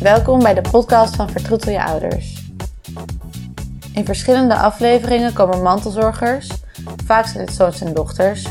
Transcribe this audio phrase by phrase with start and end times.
[0.00, 2.44] Welkom bij de podcast van Vertroetel je ouders.
[3.94, 6.50] In verschillende afleveringen komen mantelzorgers,
[7.04, 8.46] vaak zijn het zoons en dochters,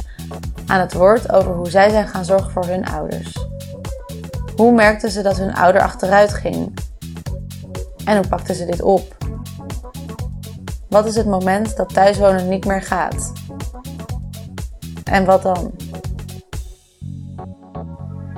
[0.65, 3.45] aan het woord over hoe zij zijn gaan zorgen voor hun ouders.
[4.55, 6.73] Hoe merkten ze dat hun ouder achteruit ging?
[8.05, 9.17] En hoe pakten ze dit op?
[10.89, 13.33] Wat is het moment dat thuiswonen niet meer gaat?
[15.03, 15.71] En wat dan?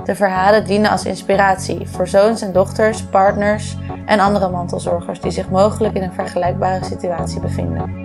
[0.04, 5.50] De verhalen dienen als inspiratie voor zoons en dochters, partners en andere mantelzorgers die zich
[5.50, 8.00] mogelijk in een vergelijkbare situatie bevinden.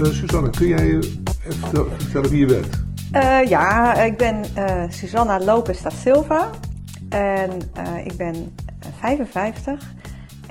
[0.00, 1.22] Uh, Susanne, kun jij even
[1.98, 2.82] vertellen wie je bent?
[3.12, 6.50] Uh, ja, ik ben uh, Susanna Lopez da Silva
[7.08, 7.50] en
[8.04, 8.54] ik ben
[8.98, 9.92] 55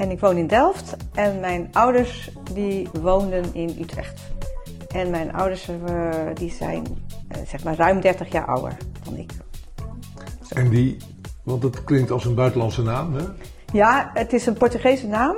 [0.03, 4.21] en ik woon in Delft en mijn ouders die woonden in Utrecht.
[4.87, 5.70] En mijn ouders
[6.34, 6.84] die zijn
[7.48, 9.31] zeg maar ruim 30 jaar ouder dan ik.
[10.49, 10.98] En die,
[11.43, 13.24] want het klinkt als een buitenlandse naam hè?
[13.74, 15.35] Ja, het is een Portugese naam.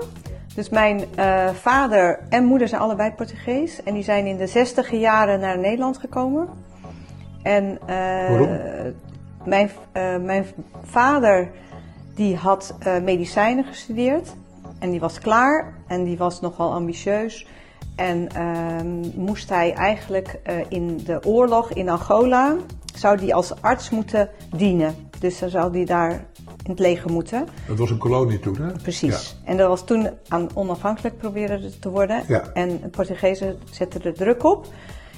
[0.56, 3.84] Dus mijn uh, vader en moeder zijn allebei Portugees.
[3.84, 6.48] En die zijn in de zestiger jaren naar Nederland gekomen.
[7.42, 7.88] En, uh,
[8.30, 8.60] Waarom?
[9.46, 10.46] Mijn, uh, mijn
[10.84, 11.52] vader
[12.16, 14.36] die had medicijnen gestudeerd.
[14.86, 15.74] En die was klaar.
[15.88, 17.48] En die was nogal ambitieus.
[17.96, 22.56] En ehm, moest hij eigenlijk in de oorlog in Angola...
[22.96, 24.96] zou die als arts moeten dienen.
[25.20, 26.12] Dus dan zou die daar
[26.64, 27.48] in het leger moeten.
[27.68, 28.72] Dat was een kolonie toen, hè?
[28.72, 29.36] Precies.
[29.44, 29.52] Ja.
[29.52, 32.24] En dat was toen aan onafhankelijk proberen te worden.
[32.28, 32.44] Ja.
[32.54, 34.68] En de Portugezen zetten er druk op.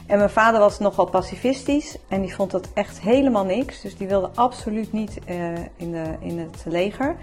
[0.05, 3.81] En mijn vader was nogal pacifistisch en die vond dat echt helemaal niks.
[3.81, 7.15] Dus die wilde absoluut niet uh, in, de, in het leger.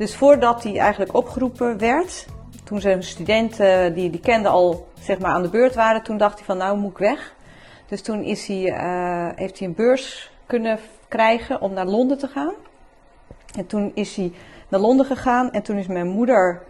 [0.00, 2.26] Dus voordat hij eigenlijk opgeroepen werd,
[2.64, 6.34] toen zijn studenten die die kende al zeg maar aan de beurt waren, toen dacht
[6.34, 7.34] hij van nou moet ik weg.
[7.88, 12.26] Dus toen is hij, uh, heeft hij een beurs kunnen krijgen om naar Londen te
[12.26, 12.52] gaan.
[13.56, 14.32] En toen is hij
[14.68, 16.62] naar Londen gegaan en toen is mijn moeder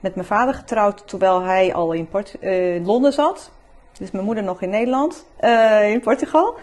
[0.00, 2.08] met mijn vader getrouwd terwijl hij al in
[2.40, 3.50] uh, Londen zat.
[3.98, 6.54] Dus mijn moeder nog in Nederland, uh, in Portugal.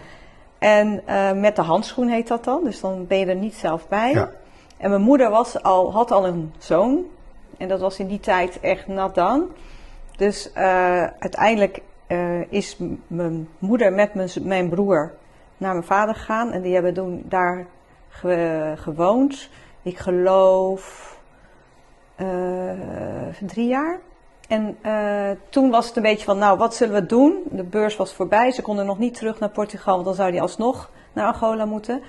[0.60, 1.04] En
[1.40, 4.12] met de handschoen heet dat dan, dus dan ben je er niet zelf bij.
[4.12, 4.32] Ja.
[4.78, 7.06] En mijn moeder was al, had al een zoon
[7.58, 9.46] en dat was in die tijd echt nat dan.
[10.18, 10.54] Dus
[11.20, 11.82] uiteindelijk
[12.50, 12.78] is
[13.08, 15.14] mijn moeder met mijn, broer
[15.58, 17.66] naar mijn vader gegaan en die hebben toen daar
[18.10, 19.50] ge, gewoond.
[19.82, 21.16] Ik geloof
[22.18, 22.72] uh,
[23.46, 24.00] drie jaar.
[24.48, 24.78] En
[25.50, 27.44] toen was het een beetje van, nou, wat zullen we doen?
[27.50, 28.52] De beurs was voorbij.
[28.52, 32.02] Ze konden nog niet terug naar Portugal, want dan zou hij alsnog naar Angola moeten.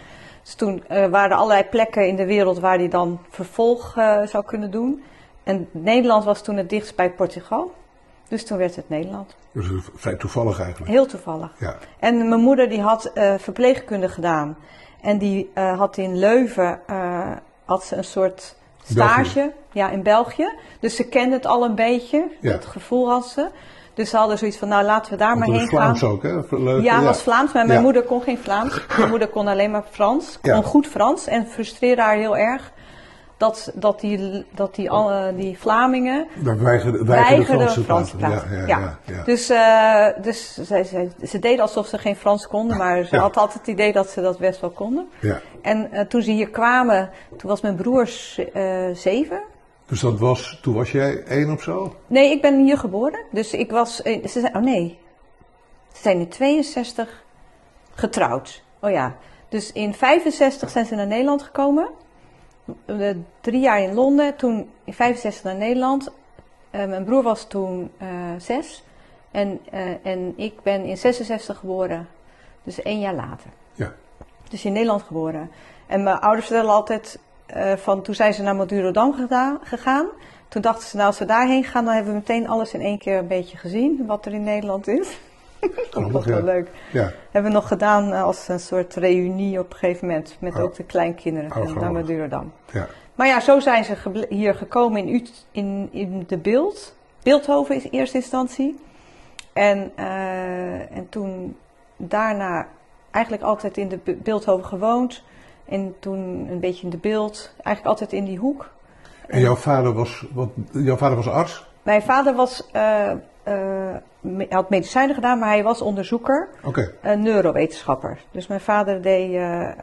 [0.48, 3.92] Dus toen uh, waren er allerlei plekken in de wereld waar hij dan vervolg
[4.24, 5.02] zou kunnen doen.
[5.42, 7.74] En Nederland was toen het dichtst bij Portugal.
[8.28, 9.36] Dus toen werd het Nederland.
[9.52, 10.90] Dus vrij toevallig eigenlijk.
[10.90, 11.50] Heel toevallig.
[11.58, 11.76] Ja.
[11.98, 14.56] En mijn moeder die had verpleegkunde gedaan.
[15.00, 16.80] En die had in Leuven
[17.64, 19.52] had ze een soort stage België.
[19.72, 20.52] ja, in België.
[20.80, 22.30] Dus ze kende het al een beetje.
[22.40, 22.52] Ja.
[22.52, 23.48] Dat gevoel had ze.
[23.98, 26.10] Dus ze hadden zoiets van, nou laten we daar Want maar dat heen Vlaams gaan.
[26.10, 26.56] ook, hè?
[26.58, 26.82] Leuk.
[26.82, 27.84] Ja, het was Vlaams, maar mijn Ja.
[27.84, 28.86] moeder kon geen Vlaams.
[28.98, 30.38] Mijn moeder kon alleen maar Frans.
[30.42, 30.62] Kon Ja.
[30.62, 32.72] goed Frans en frustreerde haar heel erg.
[33.36, 38.50] Dat, dat, die, dat die, al- die Vlamingen weigerden weigerden Frans te Frans te praten.
[38.50, 39.22] Ja, Ja, ja, ja, ja.
[39.24, 43.20] Dus, eh, dus zij, zij, ze deden alsof ze geen Frans konden, maar ze Ja.
[43.22, 45.08] had altijd het idee dat ze dat best wel konden.
[45.20, 45.40] Ja.
[45.62, 48.08] En eh, toen ze hier kwamen, toen was mijn broer
[48.52, 49.40] eh, zeven.
[49.88, 51.94] Dus dat was, toen was jij één of zo?
[52.06, 53.24] Nee, ik ben hier geboren.
[53.30, 54.02] Dus ik was.
[54.02, 54.98] eh, Ze zijn, oh nee.
[55.92, 57.24] Ze zijn in 62
[57.94, 58.62] getrouwd.
[58.80, 59.16] Oh ja.
[59.48, 61.88] Dus in 65 zijn ze naar Nederland gekomen.
[62.86, 63.10] Eh,
[63.40, 64.36] drie jaar in Londen.
[64.36, 66.08] Toen in 65 naar Nederland.
[66.70, 67.90] Eh, mijn broer was toen
[68.38, 68.84] zes.
[69.30, 69.60] En,
[70.02, 72.08] en ik ben in 66 geboren.
[72.62, 73.50] Dus één jaar later.
[73.74, 73.92] Ja.
[74.50, 75.50] Dus in Nederland geboren.
[75.86, 80.06] En mijn ouders vertellen altijd eh, van toen zijn ze naar Madurodam gedaan- gegaan.
[80.48, 82.98] Toen dachten ze, nou als we daarheen gaan, dan hebben we meteen alles in één
[82.98, 84.06] keer een beetje gezien.
[84.06, 85.18] Wat er in Nederland is.
[85.90, 86.70] dat was wel leuk.
[86.92, 87.12] Ja.
[87.30, 90.36] Hebben we nog gedaan eh, als een soort reunie op een gegeven moment.
[90.40, 90.62] Met Oh.
[90.62, 91.92] ook de kleinkinderen Oh, naar.
[91.92, 92.52] Madurodam.
[92.72, 92.86] ja.
[93.14, 96.94] Maar ja, zo zijn ze hier gekomen in, Ut in, in de Beeld.
[97.22, 98.76] Beeldhoven is eerste instantie.
[99.52, 101.56] En, eh, en toen
[101.96, 102.66] daarna
[103.10, 105.22] eigenlijk altijd in de Be- Beeldhoven gewoond.
[105.68, 107.52] En toen een beetje in de beeld.
[107.62, 108.70] Eigenlijk altijd in die hoek.
[109.26, 111.66] En jouw vader was, wat, jouw vader was arts?
[111.82, 113.10] Mijn vader was, eh,
[113.42, 113.96] eh,
[114.48, 116.48] had medicijnen gedaan, maar hij was onderzoeker.
[116.64, 116.92] Oké.
[117.02, 118.18] Een neurowetenschapper.
[118.30, 119.74] Dus mijn vader deed eh, eh,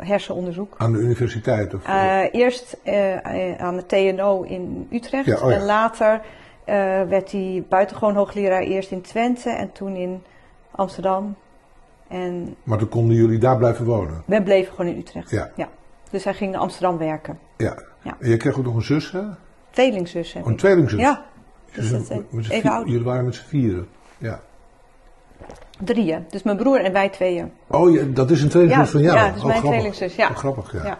[0.00, 0.74] hersenonderzoek.
[0.78, 1.74] Aan de universiteit?
[1.74, 5.56] Of, Eh, eerst eh, aan de TNO in Utrecht Ja, oh ja.
[5.56, 6.20] en later
[6.64, 10.22] eh, werd hij buitengewoon hoogleraar eerst in Twente en toen in
[10.70, 11.36] Amsterdam.
[12.10, 14.22] En Maar toen konden jullie daar blijven wonen.
[14.26, 15.30] we bleven gewoon in Utrecht.
[15.30, 15.50] Ja.
[16.10, 17.38] Dus hij ging naar Amsterdam werken.
[17.56, 17.74] Ja.
[18.02, 18.16] Ja.
[18.20, 19.20] En je kreeg ook nog een zus, hè?
[19.70, 21.00] Tweelingzus heb Oh, een tweelingzus.
[21.00, 21.24] Ja,
[21.72, 22.86] Dus dus dat, eh, met even oud.
[22.88, 23.88] Jullie waren met z'n vieren.
[24.18, 24.40] Ja.
[25.84, 26.24] drieën.
[26.30, 27.52] Dus mijn broer en wij tweeën.
[27.66, 29.16] Oh, ja, dat is een tweelingzus Ja, van jou?
[29.16, 29.78] ja, dat is oh, mijn grappig.
[29.80, 30.28] tweelingzus, ja.
[30.28, 30.84] Oh, grappig, ja.
[30.84, 30.98] Ja.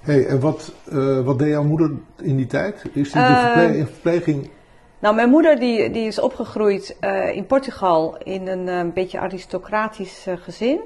[0.00, 1.90] Hey, en wat, eh, wat deed jouw moeder
[2.22, 2.74] in die tijd?
[2.92, 4.50] Is die de Eh, verple- in verpleging?
[5.00, 10.26] Nou, mijn moeder die, die is opgegroeid eh, in Portugal in een eh, beetje aristocratisch
[10.26, 10.80] eh, gezin.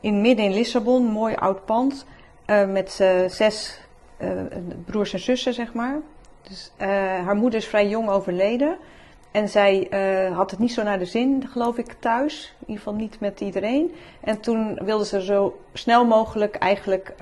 [0.00, 2.06] In, midden in Lissabon, mooi oud pand.
[2.68, 2.92] met
[3.28, 3.80] zes
[4.84, 5.96] broers en zussen, zeg maar.
[6.48, 6.72] Dus
[7.24, 8.76] haar moeder is vrij jong overleden.
[9.30, 9.88] En zij
[10.34, 12.54] had het niet zo naar de zin, geloof ik, thuis.
[12.58, 13.94] In ieder geval niet met iedereen.
[14.20, 17.14] En toen wilde ze zo snel mogelijk eigenlijk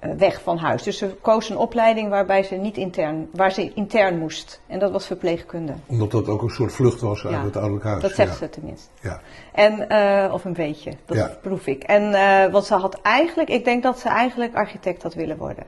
[0.00, 0.82] weg van huis.
[0.82, 4.60] Dus ze koos een opleiding waarbij ze niet intern, waar ze intern moest.
[4.66, 5.72] En dat was verpleegkunde.
[5.86, 8.02] Omdat dat ook een soort vlucht was uit Ja, het ouderlijk huis.
[8.02, 8.36] Dat zegt ja.
[8.36, 8.88] ze tenminste.
[9.00, 9.20] Ja.
[9.52, 11.36] En, eh, of een beetje, dat Ja.
[11.42, 11.82] proef ik.
[11.82, 15.64] En, eh, want ze had eigenlijk, ik denk dat ze eigenlijk architect had willen worden.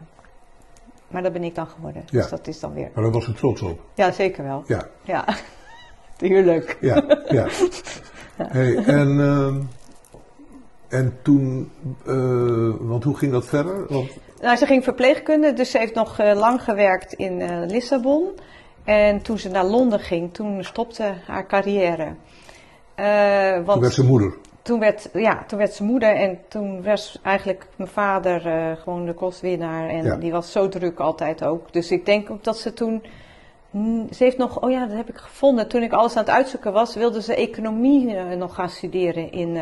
[1.09, 2.03] Maar dat ben ik dan geworden.
[2.07, 2.21] Ja.
[2.21, 2.91] Dus dat is dan weer.
[2.95, 3.81] Maar daar was ze trots op.
[3.95, 4.65] Ja, zeker wel.
[4.67, 5.25] Ja, Ja,
[6.17, 6.77] tuurlijk.
[6.81, 7.47] ja, ja.
[8.37, 9.61] Hey, en, ehm,
[10.93, 11.71] en toen,
[12.07, 13.87] eh, want hoe ging dat verder?
[13.89, 14.11] Want,
[14.43, 18.29] Nou, ze ging verpleegkunde, dus ze heeft nog eh, lang gewerkt in eh, Lissabon.
[18.85, 22.15] En toen ze naar Londen ging, toen stopte haar carrière.
[23.55, 24.35] Want toen werd ze moeder.
[24.63, 28.41] toen werd, ja, toen werd ze moeder en toen was eigenlijk mijn vader
[28.83, 29.89] gewoon de kostwinnaar.
[29.89, 30.17] En Ja.
[30.17, 31.73] die was zo druk altijd ook.
[31.73, 33.03] Dus ik denk ook dat ze toen.
[33.71, 35.69] mm, Ze heeft nog, oh ja, dat heb ik gevonden.
[35.69, 39.57] Toen ik alles aan het uitzoeken was, wilde ze economie nog gaan studeren in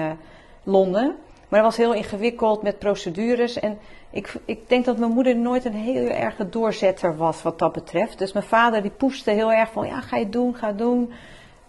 [0.62, 1.16] Londen.
[1.48, 3.58] Maar dat was heel ingewikkeld met procedures.
[3.58, 3.78] En
[4.10, 8.18] ik, ik denk dat mijn moeder nooit een heel erge doorzetter was wat dat betreft.
[8.18, 11.12] Dus mijn vader die poeste heel erg van, ja, ga je doen, ga doen.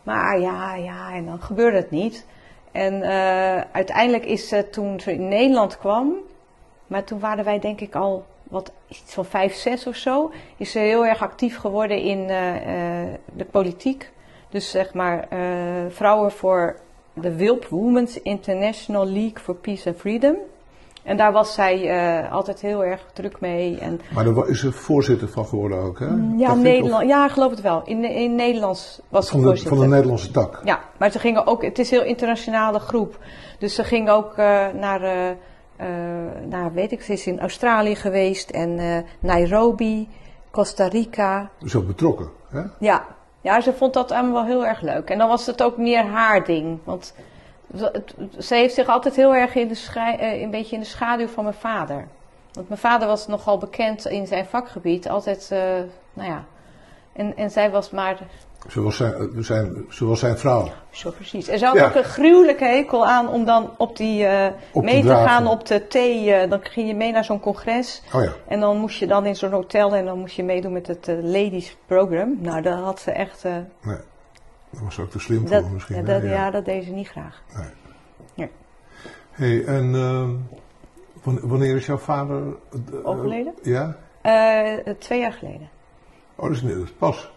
[0.03, 2.25] Maar ja, ja, en dan gebeurde het niet.
[2.71, 6.13] En eh, uiteindelijk is ze toen ze in Nederland kwam,
[6.87, 10.71] maar toen waren wij denk ik al wat iets van vijf, zes of zo, is
[10.71, 14.11] ze heel erg actief geworden in eh, eh, de politiek.
[14.49, 15.27] Dus zeg maar
[15.89, 16.75] vrouwen voor
[17.13, 20.35] de WILP, Women's International League for Peace and Freedom.
[21.03, 23.77] En daar was zij eh, altijd heel erg druk mee.
[23.79, 26.09] En Maar daar is ze voorzitter van geworden ook, hè?
[26.09, 27.81] Mm, ja, Nederland, ja, geloof het wel.
[27.85, 29.75] In, in Nederlands was ze Van de, voorzitter.
[29.75, 30.61] van de Nederlandse tak.
[30.63, 33.17] Ja, maar ze gingen ook, het is een heel internationale groep.
[33.59, 35.85] Dus ze ging ook eh, naar, eh,
[36.49, 40.07] naar, weet ik, ze is in Australië geweest en Nairobi,
[40.51, 41.49] Costa Rica.
[41.59, 42.61] Dus ook betrokken, hè?
[42.79, 43.05] Ja.
[43.41, 45.09] Ja, ze vond dat allemaal wel heel erg leuk.
[45.09, 46.79] En dan was het ook meer haar ding.
[46.83, 47.13] Want
[48.39, 51.27] ze, heeft zich altijd heel erg in de, schij- eh, een beetje in de schaduw
[51.27, 52.07] van mijn vader.
[52.53, 55.09] Want mijn vader was nogal bekend in zijn vakgebied.
[55.09, 55.59] Altijd, eh,
[56.13, 56.43] nou ja.
[57.13, 58.17] En, en zij was maar
[58.69, 60.69] Ze was zijn, zijn, zijn vrouw.
[60.89, 61.47] Zo precies.
[61.47, 61.85] En ze had Ja.
[61.85, 65.65] ook een gruwelijke hekel aan om dan op die eh Op mee te gaan op
[65.65, 66.33] de thee.
[66.33, 68.01] eh, dan ging je mee naar zo'n congres.
[68.13, 68.31] Oh ja.
[68.47, 71.07] En dan moest je dan in zo'n hotel en dan moest je meedoen met het
[71.07, 72.37] eh, ladies program.
[72.39, 73.43] Nou, dat had ze echt.
[73.43, 73.97] Nee.
[74.69, 75.95] Dat was ook te slim dat, voor misschien.
[75.95, 77.41] ja, dat, ja, dat deed ze niet graag.
[79.31, 80.29] Hey, en ehm,
[81.23, 82.41] wan- wanneer is jouw vader...
[83.03, 83.53] Overleden?
[83.61, 83.95] Ja?
[84.99, 85.69] Twee jaar geleden.
[86.35, 87.31] Oh, dat is net pas.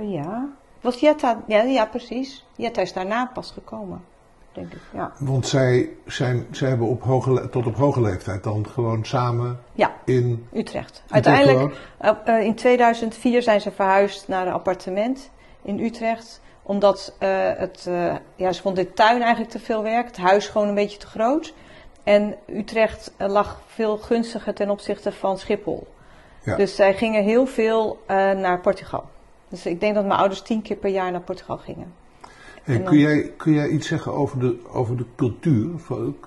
[0.00, 0.48] Eh, ja.
[0.80, 1.42] Was Jetta?
[1.46, 2.46] Ja, ja, precies.
[2.56, 4.04] Jetta is daarna pas gekomen.
[4.52, 4.80] Denk ik.
[4.92, 5.12] Ja.
[5.18, 9.92] Want zij, zijn, zij hebben op hoge, tot op hoge leeftijd dan gewoon samen Ja.
[10.04, 10.46] in...
[10.52, 11.02] Utrecht.
[11.06, 15.30] in Uiteindelijk, eh, eh, in 2004 zijn ze verhuisd naar een appartement
[15.62, 16.40] in Utrecht.
[16.62, 17.88] Omdat het,
[18.36, 20.06] ja, ze vonden de tuin eigenlijk te veel werk.
[20.06, 21.54] Het huis gewoon een beetje te groot.
[22.04, 25.86] En Utrecht lag veel gunstiger ten opzichte van Schiphol.
[26.42, 26.56] Ja.
[26.56, 29.04] Dus zij gingen heel veel naar Portugal.
[29.50, 31.92] Dus ik denk dat mijn ouders tien keer per jaar naar Portugal gingen.
[32.62, 35.70] Hey, dan- kun, jij, kun jij iets zeggen over de, over de cultuur?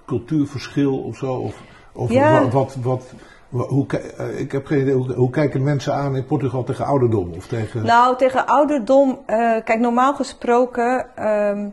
[0.06, 1.34] Cultuurverschil of zo?
[1.34, 1.62] Of,
[1.94, 2.42] of Ja.
[2.42, 3.14] wat, wat, wat,
[3.50, 6.86] wa- hoe, eh, ik heb geen idee, hoe, hoe kijken mensen aan in Portugal tegen
[6.86, 7.32] ouderdom?
[7.36, 7.84] Of tegen...
[7.86, 11.68] Nou, tegen ouderdom, eh, kijk, normaal gesproken, ehm,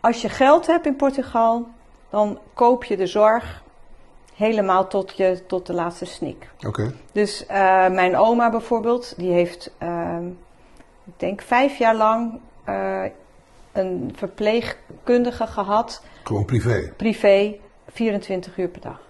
[0.00, 1.68] als je geld hebt in Portugal,
[2.10, 3.62] dan koop je de zorg
[4.34, 6.48] helemaal tot, je, tot de laatste snik.
[6.66, 10.24] Oké, Dus eh, mijn oma bijvoorbeeld, die heeft, ehm,
[11.08, 13.04] ik denk vijf jaar lang eh,
[13.72, 16.92] een verpleegkundige gehad, gewoon privé.
[16.96, 17.54] privé,
[17.88, 19.00] 24 uur per dag.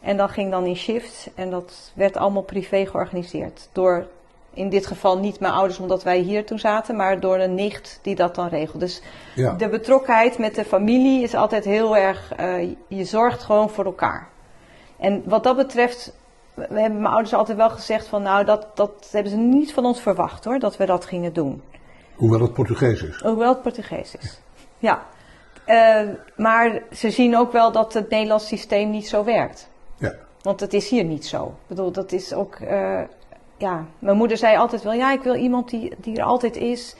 [0.00, 3.68] En dat ging dan in shifts en dat werd allemaal privé georganiseerd.
[3.72, 4.06] Door,
[4.54, 7.98] in dit geval niet mijn ouders omdat wij hier toen zaten, maar door een nicht
[8.02, 8.80] die dat dan regelt.
[8.80, 9.02] Dus
[9.34, 9.52] Ja.
[9.52, 14.28] de betrokkenheid met de familie is altijd heel erg, eh, je zorgt gewoon voor elkaar.
[14.96, 16.12] En wat dat betreft,
[16.54, 19.84] we hebben mijn ouders altijd wel gezegd van nou, dat, dat hebben ze niet van
[19.84, 21.62] ons verwacht hoor, dat we dat gingen doen.
[22.14, 23.20] Hoewel het Portugees is.
[23.20, 24.40] Hoewel het Portugees is.
[24.78, 25.02] Ja.
[25.64, 29.70] Eh, maar ze zien ook wel dat het Nederlands systeem niet zo werkt.
[29.96, 30.14] Ja.
[30.42, 31.44] Want het is hier niet zo.
[31.46, 32.54] Ik bedoel, dat is ook.
[32.54, 33.00] eh,
[33.56, 36.96] ja, mijn moeder zei altijd wel: ja, ik wil iemand die, die er altijd is.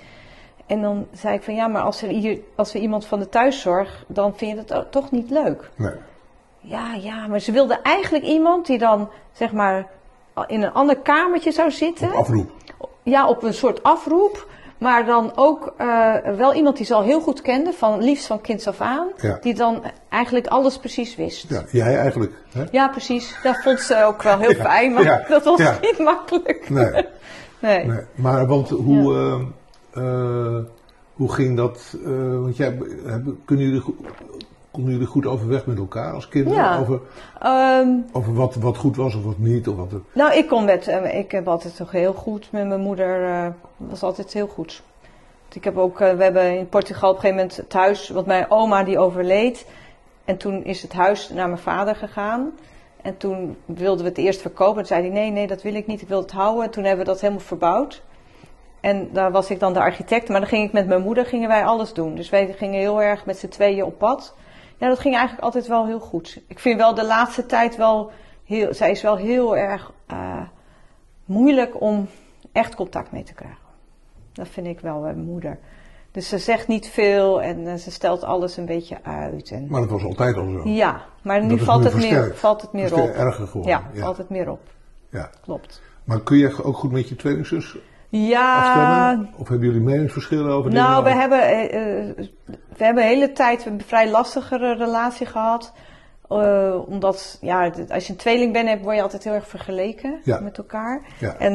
[0.67, 3.29] En dan zei ik van ja, maar als, er hier, als we iemand van de
[3.29, 5.71] thuiszorg, dan vind je het ook toch niet leuk.
[5.77, 5.95] Nee.
[6.61, 9.87] Ja, ja, maar ze wilde eigenlijk iemand die dan zeg maar
[10.47, 12.09] in een ander kamertje zou zitten.
[12.09, 12.51] Op afroep.
[13.03, 14.49] Ja, op een soort afroep.
[14.81, 18.41] Maar dan ook eh, wel iemand die ze al heel goed kende, van liefst van
[18.41, 19.09] kinds af aan.
[19.17, 19.39] Ja.
[19.41, 21.49] Die dan eigenlijk alles precies wist.
[21.49, 22.33] Ja, jij eigenlijk.
[22.53, 22.65] Hè?
[22.71, 23.37] Ja, precies.
[23.43, 26.71] Dat vond ze ook wel heel Ja, fijn, maar ja, dat was niet makkelijk.
[26.71, 26.91] Nee,
[27.59, 27.85] Nee.
[27.85, 28.01] nee.
[28.15, 30.65] Maar want hoe, eh, eh,
[31.13, 31.97] hoe ging dat?
[32.41, 33.83] want jij, hebben, kunnen jullie,
[34.81, 36.59] konden jullie goed overweg met elkaar als kinderen?
[36.59, 36.79] Ja.
[36.79, 37.01] Over,
[37.41, 39.69] Ehm, over wat, wat goed was of wat niet?
[39.69, 42.67] Of wat, er- nou, ik kon met, eh, ik heb altijd toch heel goed met
[42.69, 43.47] mijn moeder, eh
[43.77, 44.83] was altijd heel goed.
[45.53, 48.51] Ik heb ook, eh, we hebben in Portugal op een gegeven moment thuis, want mijn
[48.51, 49.67] oma die overleed.
[50.25, 52.51] En toen is het huis naar mijn vader gegaan.
[53.03, 54.75] En toen wilden we het eerst verkopen.
[54.77, 56.65] Toen zei hij, nee, nee, dat wil ik niet, ik wil het houden.
[56.65, 58.03] En toen hebben we dat helemaal verbouwd.
[58.81, 61.49] En daar was ik dan de architect, maar dan ging ik met mijn moeder, gingen
[61.49, 62.15] wij alles doen.
[62.15, 64.35] Dus wij gingen heel erg met z'n tweeën op pad.
[64.81, 66.41] Ja, dat ging eigenlijk altijd wel heel goed.
[66.47, 68.11] Ik vind wel de laatste tijd wel
[68.45, 70.41] heel, zij is wel heel erg eh,
[71.25, 72.09] moeilijk om
[72.53, 73.59] echt contact mee te krijgen.
[74.33, 75.59] Dat vind ik wel bij mijn moeder.
[76.13, 79.51] Dus ze zegt niet veel en eh, ze stelt alles een beetje uit.
[79.51, 80.69] En, Maar dat was altijd al zo.
[80.69, 82.99] ja, maar nu is valt nu het, meer, valt het meer is op.
[82.99, 83.71] veel erger geworden.
[83.73, 84.01] Ja, Ja.
[84.01, 84.61] valt het meer op.
[85.09, 85.31] Ja.
[85.43, 85.83] Klopt.
[86.05, 87.77] Maar kun je ook goed met je tweelingzus
[88.11, 89.35] Ja, afstemmen?
[89.37, 90.85] Of hebben jullie meningsverschillen over dingen?
[90.85, 92.25] Nou, we hebben, eh,
[92.77, 95.73] we hebben de hele tijd een vrij lastigere relatie gehad.
[96.29, 100.41] Eh, omdat, ja, als je een tweeling bent, word je altijd heel erg vergeleken Ja.
[100.41, 101.01] met elkaar.
[101.19, 101.37] Ja.
[101.39, 101.55] En,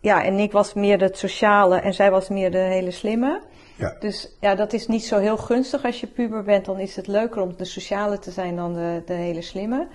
[0.00, 3.40] ja, en ik was meer het sociale en zij was meer de hele slimme.
[3.76, 3.96] Ja.
[4.00, 6.64] Dus ja, dat is niet zo heel gunstig als je puber bent.
[6.64, 9.86] Dan is het leuker om de sociale te zijn dan de, de hele slimme.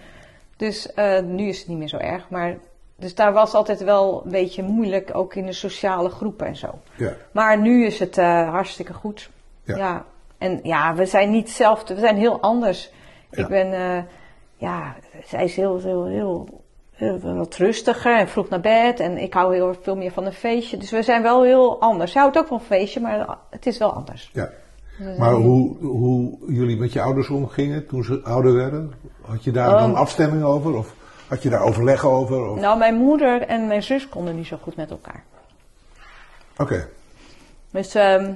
[0.57, 2.29] Dus eh, nu is het niet meer zo erg.
[2.29, 2.57] Maar,
[2.95, 6.79] dus daar was altijd wel een beetje moeilijk, ook in de sociale groepen en zo.
[6.95, 7.13] Ja.
[7.31, 9.29] Maar nu is het eh, hartstikke goed.
[9.63, 9.77] Ja.
[9.77, 10.05] Ja.
[10.37, 11.93] En ja, we zijn niet hetzelfde.
[11.93, 12.91] We zijn heel anders.
[13.31, 13.43] Ja.
[13.43, 14.03] Ik ben, eh,
[14.55, 16.47] ja, zij is heel, heel, heel,
[16.91, 18.99] heel wat rustiger en vroeg naar bed.
[18.99, 20.77] En ik hou heel veel meer van een feestje.
[20.77, 22.11] Dus we zijn wel heel anders.
[22.11, 24.29] Zij houdt ook van een feestje, maar het is wel anders.
[24.33, 24.49] ja.
[24.97, 28.93] We zijn Maar hoe, hoe jullie met je ouders omgingen toen ze ouder werden?
[29.21, 29.79] Had je daar Oh.
[29.79, 30.75] dan afstemming over?
[30.75, 30.95] Of
[31.27, 32.49] had je daar overleg over?
[32.49, 32.59] Of...
[32.59, 35.23] Nou, mijn moeder en mijn zus konden niet zo goed met elkaar.
[36.57, 36.87] Oké,
[37.71, 38.33] Dus, ehm,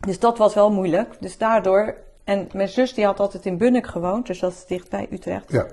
[0.00, 1.16] dus dat was wel moeilijk.
[1.20, 1.94] Dus daardoor.
[2.24, 5.52] En mijn zus die had altijd in Bunnik gewoond, dus dat is dicht bij Utrecht.
[5.52, 5.66] ja.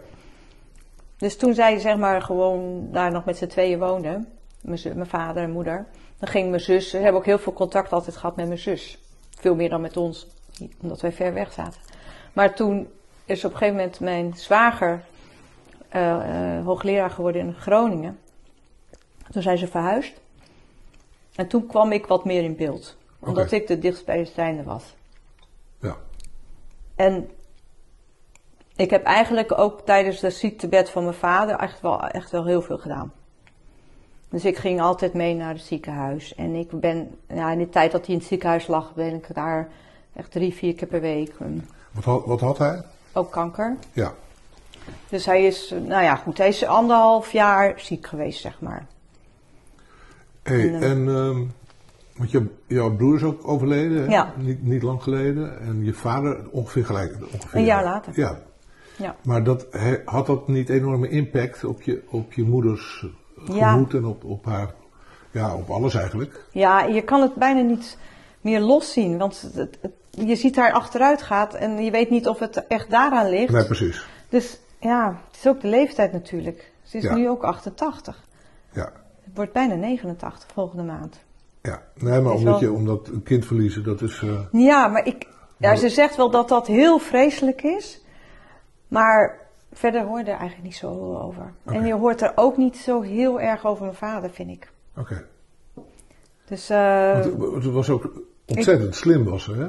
[1.18, 4.28] Dus toen zij zeg maar gewoon daar nog met z'n tweeën woonden,
[4.62, 5.86] mijn, mijn vader en moeder,
[6.20, 9.00] dan ging mijn zus, we hebben ook heel veel contact altijd gehad met mijn zus.
[9.40, 10.28] Veel meer dan met ons,
[10.82, 11.80] omdat wij ver weg zaten.
[12.34, 12.88] Maar toen
[13.26, 15.04] is op een gegeven moment mijn zwager
[15.96, 18.20] eh, eh, hoogleraar geworden in Groningen.
[19.32, 20.22] Toen zijn ze verhuisd.
[21.36, 22.98] En toen kwam ik wat meer in beeld.
[23.20, 24.96] Omdat ik de dichtstbijzijnde was.
[25.80, 25.98] ja.
[26.96, 27.30] En
[28.76, 32.62] ik heb eigenlijk ook tijdens de ziektebed van mijn vader echt wel, echt wel heel
[32.62, 33.14] veel gedaan.
[34.30, 36.36] Dus ik ging altijd mee naar het ziekenhuis.
[36.36, 39.34] En ik ben, ja, in de tijd dat hij in het ziekenhuis lag, ben ik
[39.34, 39.70] daar
[40.14, 41.34] echt drie, vier keer per week.
[41.92, 42.82] Wat, had, wat had hij?
[43.14, 43.78] Ook kanker.
[43.94, 44.14] Ja.
[45.10, 48.86] Dus hij is, eh, nou ja, goed, hij is anderhalf jaar ziek geweest, zeg maar.
[50.44, 51.44] Hey, En, eh, en ehm,
[52.18, 54.06] want je, jouw broer is ook overleden, hè?
[54.12, 54.34] Ja.
[54.38, 55.60] Niet, niet lang geleden.
[55.62, 57.16] En je vader ongeveer gelijk.
[57.34, 58.14] Ongeveer, Een jaar later.
[58.16, 58.40] Ja.
[58.98, 59.16] Ja.
[59.24, 59.68] Maar dat,
[60.06, 63.06] had dat niet enorme impact op je, op je moeders
[63.52, 63.72] Ja.
[63.72, 64.74] gemoed en op, op haar,
[65.32, 66.46] ja, op alles eigenlijk?
[66.52, 67.98] Ja, je kan het bijna niet
[68.42, 69.18] meer loszien.
[69.18, 69.92] Want het, het-
[70.28, 73.52] je ziet haar achteruit gaat en je weet niet of het echt daaraan ligt.
[73.52, 74.06] Nee, precies.
[74.30, 76.72] Dus ja, het is ook de leeftijd natuurlijk.
[76.84, 77.16] Ze is Ja.
[77.16, 78.24] nu ook 88.
[78.72, 78.92] Ja.
[79.24, 81.24] Het wordt bijna 89 volgende maand.
[81.62, 84.22] Ja, nee, maar omdat, wel- je, omdat een kind verliezen, dat is...
[84.24, 85.28] eh, Ja, maar ik,
[85.58, 88.04] ja, ze zegt wel dat dat heel vreselijk is.
[88.88, 89.40] Maar
[89.74, 91.54] verder hoor je er eigenlijk niet zo over.
[91.64, 94.72] En je hoort er ook niet zo heel erg over mijn vader, vind ik.
[94.98, 95.26] Oké.
[96.46, 98.10] Dus het- Het was ook
[98.46, 99.68] ontzettend slim, was ze, hè?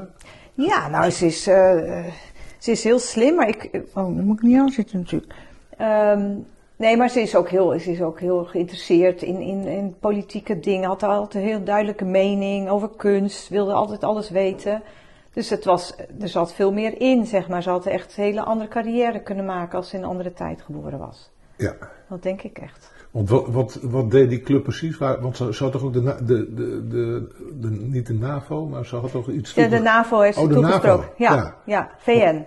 [0.65, 2.05] ja, nou, ze is, eh,
[2.67, 3.83] ze is heel slim, maar ik...
[3.95, 5.35] Oh, moet ik niet aan zitten natuurlijk.
[5.77, 6.35] Ehm,
[6.77, 10.61] nee, maar ze is ook heel, ze is ook heel geïnteresseerd in, in, in politieke
[10.61, 10.89] dingen.
[10.89, 13.49] Had altijd een heel duidelijke mening over kunst.
[13.49, 14.83] Wilde altijd alles weten.
[15.33, 17.63] Dus het was, er zat veel meer in, zeg maar.
[17.63, 20.63] Ze had echt een hele andere carrière kunnen maken als ze in een andere tijd
[20.63, 21.31] geboren was.
[21.57, 21.75] Ja.
[22.09, 22.93] Dat denk ik echt.
[23.11, 24.99] Want wat, wat, wat deed die club precies?
[24.99, 27.29] Waar, want ze, ze had toch ook de, de, de, de,
[27.61, 30.53] de, niet de NAVO, maar ze had toch iets Ja, de NAVO heeft Oh, ze
[30.55, 31.09] toegesproken.
[31.17, 31.55] Ja.
[31.65, 31.91] ja.
[31.99, 32.45] VN.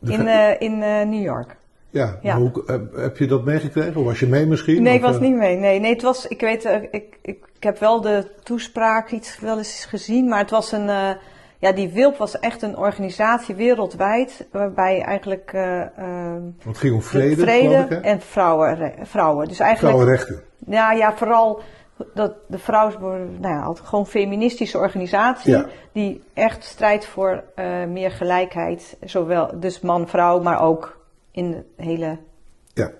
[0.14, 1.56] In, eh, in eh, New York.
[1.90, 3.96] Ja, hoe, heb, heb je dat meegekregen?
[3.96, 4.82] Of was je mee misschien?
[4.82, 5.56] Nee, ik was eh, niet mee.
[5.56, 9.38] Nee, nee het was, ik weet, eh, ik, ik, ik heb wel de toespraak iets
[9.40, 11.10] wel eens gezien, maar het was een, eh,
[11.58, 15.88] ja, die WILP was echt een organisatie wereldwijd, waarbij eigenlijk eh, eh,
[16.32, 19.48] Want het ging om de vrede, vrede ik, en vrouwen, vrouwen.
[19.48, 20.42] Dus eigenlijk, Vrouwenrechten.
[20.66, 21.62] ja, ja, vooral
[22.14, 25.66] dat de vrouw is nou ja, altijd gewoon feministische organisatie Ja.
[25.92, 32.18] die echt strijdt voor eh, meer gelijkheid, zowel dus man-vrouw, maar ook in de hele
[32.74, 32.90] Ja,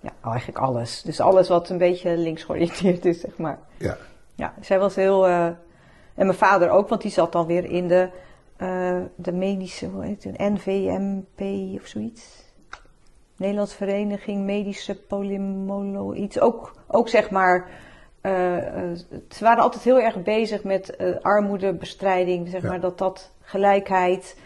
[0.00, 1.02] ja, eigenlijk alles.
[1.02, 3.58] Dus alles wat een beetje links georiënteerd is, zeg maar.
[3.76, 3.96] ja.
[4.36, 5.26] Ja, zij was heel...
[5.26, 5.44] eh,
[6.14, 8.08] en mijn vader ook, want die zat dan weer in de,
[8.56, 9.86] eh, de medische...
[9.86, 10.38] Hoe heet het?
[10.38, 11.40] NVMP
[11.80, 12.44] of zoiets.
[13.36, 16.12] Nederlandse Vereniging Medische Polymolo...
[16.12, 16.40] Iets.
[16.40, 17.68] Ook, ook zeg maar...
[18.24, 18.32] eh,
[19.28, 22.48] ze waren altijd heel erg bezig met eh, armoedebestrijding.
[22.48, 22.68] Zeg Ja.
[22.68, 24.36] maar dat dat gelijkheid...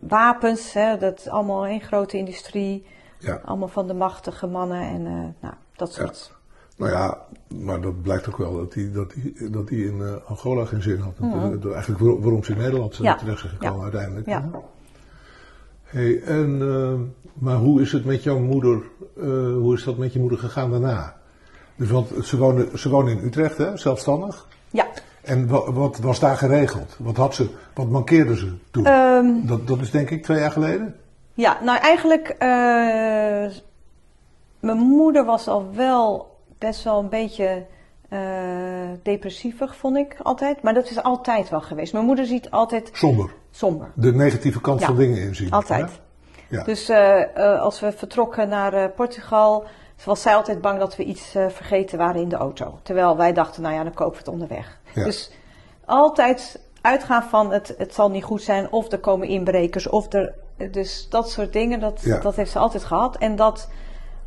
[0.00, 2.86] wapens, hè, dat is allemaal een grote industrie.
[3.18, 3.40] ja.
[3.44, 5.02] Allemaal van de machtige mannen en
[5.40, 6.32] nou, dat soort.
[6.76, 7.18] Nou ja,
[7.56, 10.98] maar dat blijkt ook wel dat hij dat die, dat die in Angola geen zin
[10.98, 11.12] had.
[11.72, 13.16] Eigenlijk waar- waarom ze in Nederland zijn Ja.
[13.16, 13.82] terecht zijn gekomen Ja.
[13.82, 14.26] uiteindelijk.
[14.26, 14.50] Ja.
[15.82, 16.58] Hey, en,
[17.34, 18.82] maar hoe is het met jouw moeder,
[19.54, 21.16] hoe is dat met je moeder gegaan daarna?
[21.76, 24.46] Dus want ze woonde, ze woonde in Utrecht, hè, zelfstandig.
[24.70, 24.86] Ja.
[25.22, 26.96] En wat, was daar geregeld?
[26.98, 28.86] Wat had ze, wat mankeerde ze toen?
[28.86, 30.96] Ehm, dat, dat is denk ik twee jaar geleden?
[31.34, 32.48] ja, nou eigenlijk, eh,
[34.60, 37.66] mijn moeder was al wel best wel een beetje
[38.08, 38.20] eh
[39.02, 40.62] depressievig, vond ik altijd.
[40.62, 41.92] Maar dat is altijd wel geweest.
[41.92, 43.32] Mijn moeder ziet altijd Somber.
[43.50, 43.90] somber.
[43.94, 45.50] De negatieve kant Ja, van dingen inzien.
[45.50, 46.00] Altijd.
[46.48, 46.64] Ja.
[46.64, 48.84] Dus eh, als we vertrokken naar eh,
[50.04, 52.78] Portugal, was zij altijd bang dat we iets eh, vergeten waren in de auto.
[52.82, 54.78] Terwijl wij dachten, nou ja, dan kopen we het onderweg.
[54.94, 55.04] Ja.
[55.04, 55.30] Dus
[55.84, 60.34] altijd uitgaan van het, het zal niet goed zijn, of er komen inbrekers, of er.
[60.70, 62.18] Dus dat soort dingen, dat, Ja.
[62.20, 63.16] dat heeft ze altijd gehad.
[63.16, 63.68] En dat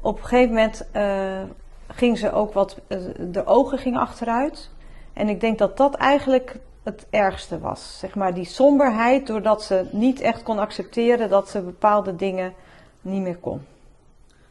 [0.01, 1.41] op een gegeven moment eh,
[1.87, 2.77] ging ze ook wat.
[2.87, 4.69] eh, de ogen gingen achteruit.
[5.13, 7.99] En ik denk dat dat eigenlijk het ergste was.
[7.99, 12.53] Zeg maar die somberheid, doordat ze niet echt kon accepteren dat ze bepaalde dingen
[13.01, 13.61] niet meer kon.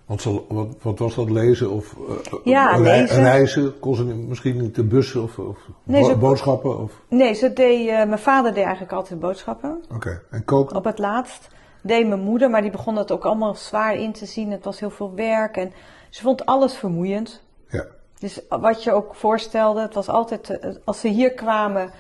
[0.07, 3.23] Want ze, wat, wat was dat, lezen of eh, Ja, lezen.
[3.23, 3.79] reizen?
[3.81, 6.79] Kon ze misschien niet de bussen of, of Nee, bo- ze- boodschappen?
[6.79, 9.85] Of, Nee, ze deed, eh, mijn vader deed eigenlijk altijd boodschappen.
[9.95, 10.77] Oké, en koken?
[10.77, 11.49] Op het laatst
[11.83, 14.51] deed mijn moeder, maar die begon dat ook allemaal zwaar in te zien.
[14.51, 15.73] Het was heel veel werk en
[16.11, 17.43] ze vond alles vermoeiend.
[17.69, 17.85] Ja,
[18.19, 21.91] Dus wat je ook voorstelde, het was altijd, eh, als ze hier kwamen,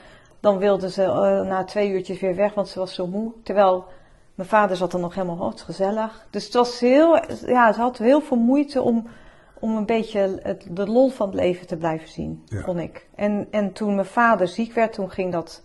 [0.40, 3.32] dan wilden ze eh, na twee uurtjes weer weg, want ze was zo moe.
[3.42, 3.84] Terwijl
[4.34, 6.26] mijn vader zat dan nog helemaal hot, gezellig.
[6.30, 7.16] Dus het was heel,
[7.46, 9.06] ja, ze had heel veel moeite om,
[9.58, 12.60] om een beetje het, de lol van het leven te blijven zien, Ja.
[12.62, 13.06] vond ik.
[13.14, 15.62] En, en toen mijn vader ziek werd, toen ging dat,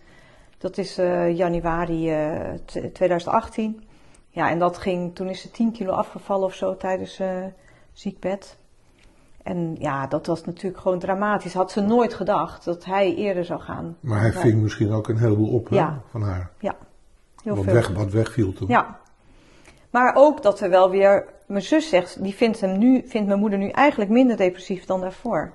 [0.58, 3.84] dat is eh, januari eh, t- 2018.
[4.30, 7.44] Ja, en dat ging, toen is ze 10 kilo afgevallen of zo tijdens eh
[7.94, 8.58] ziekbed.
[9.44, 11.54] En ja, dat was natuurlijk gewoon dramatisch.
[11.54, 13.98] Had ze nooit gedacht dat hij eerder zou gaan.
[14.00, 14.40] maar hij Ja.
[14.40, 16.02] ving misschien ook een heleboel op hè, Ja.
[16.10, 16.52] van haar.
[16.60, 16.76] Ja,
[17.44, 17.74] heel Wat, veel.
[17.74, 18.68] weg, wat wegviel toen.
[18.68, 19.00] Ja.
[19.90, 21.26] Maar ook dat er wel weer...
[21.48, 25.02] Mijn zus zegt, die vindt, hem nu, vindt mijn moeder nu eigenlijk minder depressief dan
[25.02, 25.52] daarvoor.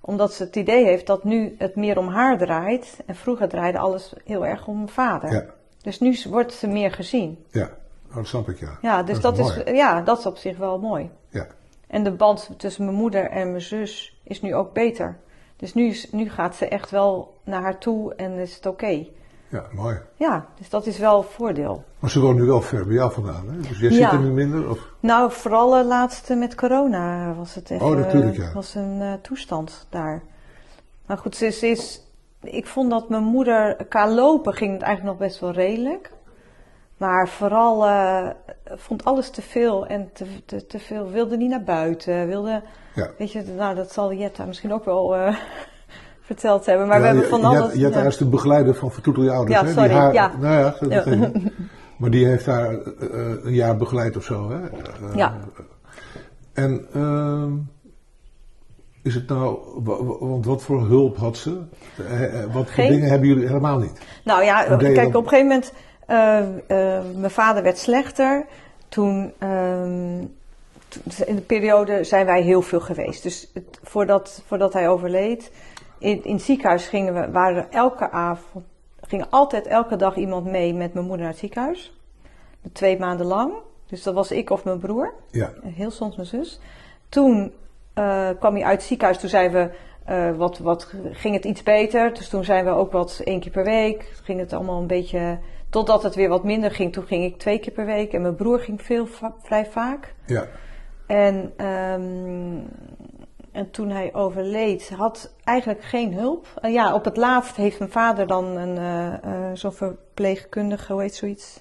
[0.00, 2.98] Omdat ze het idee heeft dat nu het meer om haar draait.
[3.06, 5.32] En vroeger draaide alles heel erg om mijn vader.
[5.32, 5.44] Ja,
[5.82, 7.44] Dus nu wordt ze meer gezien.
[7.50, 7.70] ja.
[8.14, 8.78] Dat snap ik ja.
[8.82, 11.10] Ja, dus dat, Dat is, ja, dat is op zich wel mooi.
[11.28, 11.46] Ja,
[11.86, 15.16] En de band tussen mijn moeder en mijn zus is nu ook beter.
[15.56, 19.06] Dus nu, is, nu gaat ze echt wel naar haar toe en is het oké.
[19.54, 19.98] Ja, mooi.
[20.14, 21.84] Ja, dus dat is wel een voordeel.
[21.98, 23.56] Maar ze woont nu wel ver bij jou vandaan hè?
[23.60, 24.10] Dus jij Ja.
[24.10, 24.70] zit er nu minder?
[24.70, 24.78] Of?
[25.00, 28.52] Nou, vooral het laatste met corona was het echt Oh, natuurlijk, ja.
[28.52, 30.22] was een eh, toestand daar.
[31.06, 32.00] Maar goed, ze is, ze is,
[32.40, 36.12] ik vond dat mijn moeder, qua lopen ging het eigenlijk nog best wel redelijk.
[36.96, 38.28] Maar vooral eh,
[38.64, 42.62] vond alles te veel en te, te, te veel, wilde niet naar buiten, wilde,
[42.94, 43.10] Ja.
[43.18, 45.36] weet je, nou dat zal Jetta misschien ook wel eh,
[46.24, 46.86] verteld hebben.
[46.88, 47.72] Maar we hebben van je- alles...
[47.72, 48.02] Je, je hebt ja.
[48.02, 49.72] is de begeleider van Vertoetel je ouders, Ja, hè?
[49.72, 50.32] sorry, haar, ja.
[50.40, 51.30] Nou ja, dat Ja.
[51.96, 52.78] Maar die heeft haar eh,
[53.42, 54.56] een jaar begeleid of zo, hè?
[54.66, 55.34] Eh, Ja.
[56.52, 57.52] En ehm,
[59.02, 61.60] is het nou, wa- wa- want wat voor hulp had ze?
[62.08, 64.00] Eh, Wat voor Geen- dingen hebben jullie helemaal niet?
[64.24, 65.72] Nou ja, kijk, op een gegeven moment,
[67.16, 68.46] mijn vader werd slechter.
[68.88, 70.18] Toen, ehm,
[70.88, 73.22] toen- in de periode zijn wij heel veel geweest.
[73.22, 75.50] Dus het- voordat, voordat hij overleed,
[76.04, 78.64] in, in het ziekenhuis gingen we, waren elke avond,
[79.00, 81.92] ging altijd elke dag iemand mee met mijn moeder naar het ziekenhuis.
[82.72, 83.52] Twee maanden lang.
[83.86, 85.14] Dus dat was ik of mijn broer.
[85.30, 86.60] Ja, Heel soms mijn zus.
[87.08, 87.52] Toen
[87.94, 89.18] eh, kwam hij uit het ziekenhuis.
[89.18, 89.70] Toen zijn we,
[90.04, 92.14] eh, wat, wat, ging het iets beter.
[92.14, 94.12] Dus toen zijn we ook wat één keer per week.
[94.22, 95.38] Ging het allemaal een beetje,
[95.70, 96.92] totdat het weer wat minder ging.
[96.92, 98.12] Toen ging ik twee keer per week.
[98.12, 99.06] En mijn broer ging veel,
[99.42, 100.14] vrij vaak.
[100.26, 100.46] Ja.
[101.06, 102.58] En, ehm,
[103.54, 106.46] en toen hij overleed, had eigenlijk geen hulp.
[106.60, 111.02] Eh, ja, op het laatst heeft mijn vader dan een, eh, eh, zo'n verpleegkundige, hoe
[111.02, 111.60] heet zoiets?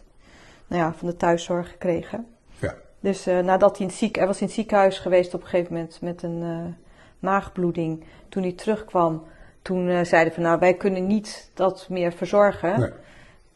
[0.68, 2.28] Nou ja, van de thuiszorg gekregen.
[2.60, 2.76] Ja.
[3.00, 5.74] Dus nadat hij in het ziek, hij was in het ziekenhuis geweest op een gegeven
[5.74, 6.76] moment met een
[7.20, 8.04] maagbloeding.
[8.30, 9.24] Toen hij terugkwam,
[9.62, 12.80] toen zeiden van nou, wij kunnen niet dat meer verzorgen.
[12.80, 12.92] Nee.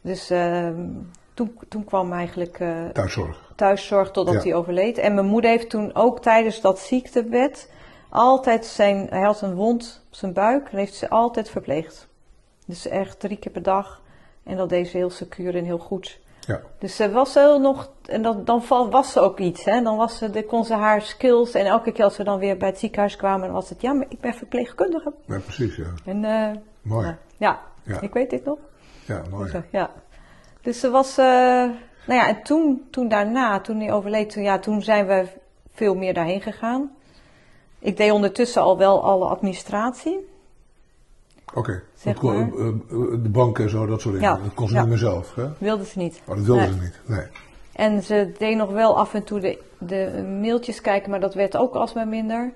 [0.00, 0.86] Dus ehm,
[1.34, 2.56] toen, toen kwam eigenlijk
[2.92, 3.52] Thuiszorg.
[3.56, 4.40] thuiszorg totdat Ja.
[4.40, 4.98] hij overleed.
[4.98, 7.70] En mijn moeder heeft toen ook tijdens dat ziektebed
[8.08, 12.08] altijd zijn, hij had een wond op zijn buik en heeft ze altijd verpleegd.
[12.66, 14.00] Dus echt drie keer per dag.
[14.42, 16.18] En dat deed ze heel secuur en heel goed.
[16.40, 16.60] Ja.
[16.78, 19.64] Dus ze was heel nog, en dat, dan was ze ook iets.
[19.64, 19.82] Hè?
[19.82, 21.52] Dan was ze, de, kon ze haar skills.
[21.54, 23.92] En elke keer als we dan weer bij het ziekenhuis kwamen, dan was het, ja,
[23.92, 25.12] maar ik ben verpleegkundige.
[25.26, 25.86] ja, precies, ja.
[26.04, 27.04] En eh, Mooi.
[27.04, 28.00] nou, ja, Ja.
[28.00, 28.58] ik weet dit nog.
[29.04, 29.50] Ja, mooi.
[29.50, 29.90] Zo, ja.
[30.62, 31.24] Dus ze was, eh,
[32.06, 35.26] nou ja, en toen, toen daarna, toen hij overleed, toen, ja, toen zijn we
[35.72, 36.90] veel meer daarheen gegaan.
[37.78, 40.28] Ik deed ondertussen al wel alle administratie.
[41.54, 41.82] Oké.
[41.94, 42.58] Zeg Want, maar.
[42.60, 44.30] eh, eh, De banken en zo, dat soort dingen.
[44.30, 44.40] Ja.
[44.44, 44.80] Dat kon ze Ja.
[44.80, 45.46] niet meer zelf, hè?
[45.58, 46.20] Wilde ze niet.
[46.26, 46.72] Oh, dat wilden Nee.
[46.74, 47.00] ze niet.
[47.06, 47.26] Nee.
[47.72, 51.56] En ze deed nog wel af en toe de, de mailtjes kijken, maar dat werd
[51.56, 52.52] ook alsmaar minder.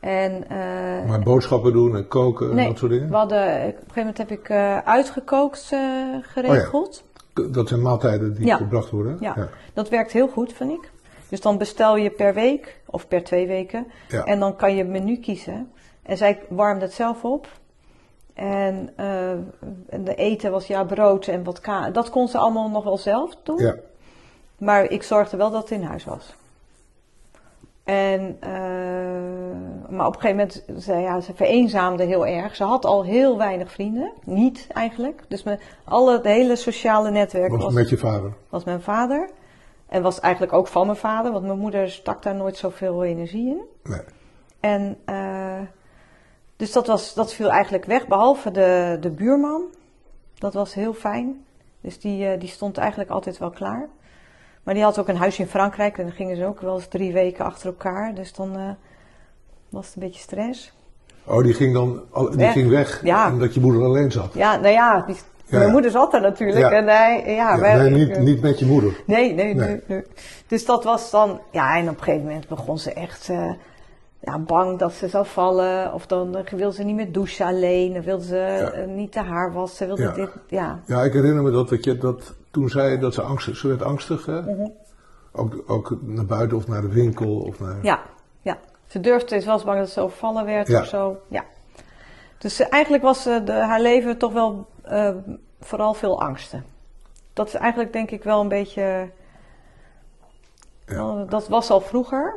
[0.00, 3.08] En, eh, Maar boodschappen doen en koken en nee, dat soort dingen?
[3.08, 4.50] we hadden, op een gegeven moment heb ik
[4.84, 5.80] uitgekookt eh,
[6.22, 7.04] geregeld.
[7.50, 8.56] Dat zijn maaltijden die Ja.
[8.56, 9.16] gebracht worden?
[9.20, 9.48] Ja.
[9.74, 10.90] Dat werkt heel goed, vind ik.
[11.28, 13.86] Dus dan bestel je per week of per twee weken.
[14.08, 14.24] Ja.
[14.24, 15.72] En dan kan je menu kiezen.
[16.02, 17.48] En zij warmde het zelf op.
[18.34, 19.30] En, eh,
[19.88, 21.90] en de eten was ja brood en wat ka.
[21.90, 23.58] Dat kon ze allemaal nog wel zelf doen.
[23.58, 23.74] Ja.
[24.58, 26.34] Maar ik zorgde wel dat het in huis was.
[27.84, 28.50] En, eh,
[29.88, 32.56] maar op een gegeven moment, ze, ja, ze vereenzaamde heel erg.
[32.56, 34.12] Ze had al heel weinig vrienden.
[34.24, 35.22] Niet eigenlijk.
[35.28, 38.32] Dus mijn, alle, het hele sociale netwerk Was was, met je vader?
[38.48, 39.30] was mijn vader.
[39.88, 43.48] En was eigenlijk ook van mijn vader, want mijn moeder stak daar nooit zoveel energie
[43.48, 43.60] in.
[43.82, 44.00] Nee.
[44.60, 45.60] En eh,
[46.56, 49.62] dus dat, was, dat viel eigenlijk weg, behalve de, de buurman.
[50.34, 51.44] Dat was heel fijn.
[51.80, 53.88] Dus die, eh, die stond eigenlijk altijd wel klaar.
[54.62, 56.88] Maar die had ook een huis in Frankrijk en dan gingen ze ook wel eens
[56.88, 58.14] drie weken achter elkaar.
[58.14, 58.70] Dus dan eh,
[59.68, 60.76] was het een beetje stress.
[61.24, 62.52] Oh, die ging dan die Weg.
[62.52, 63.32] ging weg Ja.
[63.32, 64.34] omdat je moeder alleen zat?
[64.34, 65.16] Ja, nou ja, die,
[65.48, 66.70] Ja, mijn moeder zat daar natuurlijk.
[66.72, 69.00] En hij, ja, wij- nee, niet, niet met je moeder.
[69.06, 69.80] Nee, nee, Nee.
[70.46, 73.50] Dus dat was dan, ja, en op een gegeven moment begon ze echt eh,
[74.20, 75.92] ja, bang dat ze zou vallen.
[75.92, 77.92] Of dan wilde ze niet meer douchen alleen.
[77.92, 79.86] Dan wilde ze eh, niet de haar wassen.
[79.86, 80.12] Wilde Ja.
[80.12, 80.80] dit, ja.
[80.86, 83.82] Ja, ik herinner me dat, dat je dat toen zei dat ze angstig, ze werd
[83.82, 84.40] angstig, hè?
[84.40, 84.68] Mhm.
[85.32, 87.76] ook, ook naar buiten of naar de winkel of naar...
[87.82, 88.00] ja,
[88.42, 88.58] ja.
[88.86, 90.80] Ze durfde, ze was bang dat ze overvallen werd Ja.
[90.80, 91.16] of zo.
[91.28, 91.44] Ja.
[92.38, 95.14] Dus eigenlijk was eh, de, haar leven toch wel eh,
[95.60, 96.64] vooral veel angsten.
[97.32, 99.08] Dat is eigenlijk denk ik wel een beetje...
[100.86, 101.24] Ja.
[101.28, 102.34] dat was al vroeger.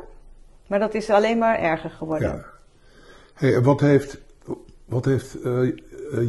[0.66, 2.28] Maar dat is alleen maar erger geworden.
[2.28, 2.44] Ja.
[3.34, 4.18] Hey, wat heeft,
[4.84, 5.72] wat heeft eh,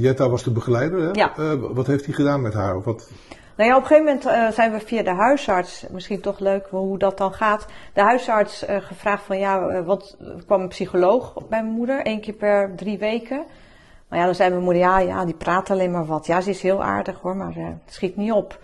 [0.01, 1.09] Jetta was de begeleider, hè?
[1.11, 1.57] Ja.
[1.57, 2.75] Wat heeft hij gedaan met haar?
[2.75, 3.11] Of wat?
[3.55, 6.97] Nou ja, op een gegeven moment zijn we via de huisarts, misschien toch leuk hoe
[6.97, 12.05] dat dan gaat, de huisarts gevraagd van ja, wat, kwam een psycholoog bij mijn moeder,
[12.05, 13.45] één keer per drie weken.
[14.07, 16.25] Maar ja, dan zei mijn moeder, ja, ja, die praat alleen maar wat.
[16.25, 18.59] Ja, ze is heel aardig hoor, maar eh, het schiet niet op.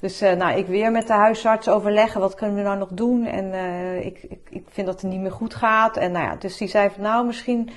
[0.00, 3.26] Dus eh, nou, ik weer met de huisarts overleggen, wat kunnen we nou nog doen?
[3.26, 5.96] En eh, ik, ik, ik vind dat het niet meer goed gaat.
[5.96, 7.70] En nou ja, dus die zei van nou, misschien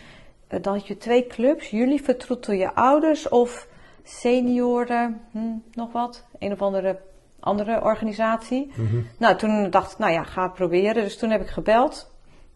[0.49, 1.69] eh, dan had je twee clubs.
[1.69, 3.67] Jullie vertroetel je ouders of
[4.03, 6.25] senioren, hm, nog wat.
[6.39, 6.99] Een of andere,
[7.39, 8.71] andere organisatie.
[8.75, 9.01] Mhm.
[9.17, 11.03] Nou, toen dacht ik, nou ja, ga het proberen.
[11.03, 12.11] Dus toen heb ik gebeld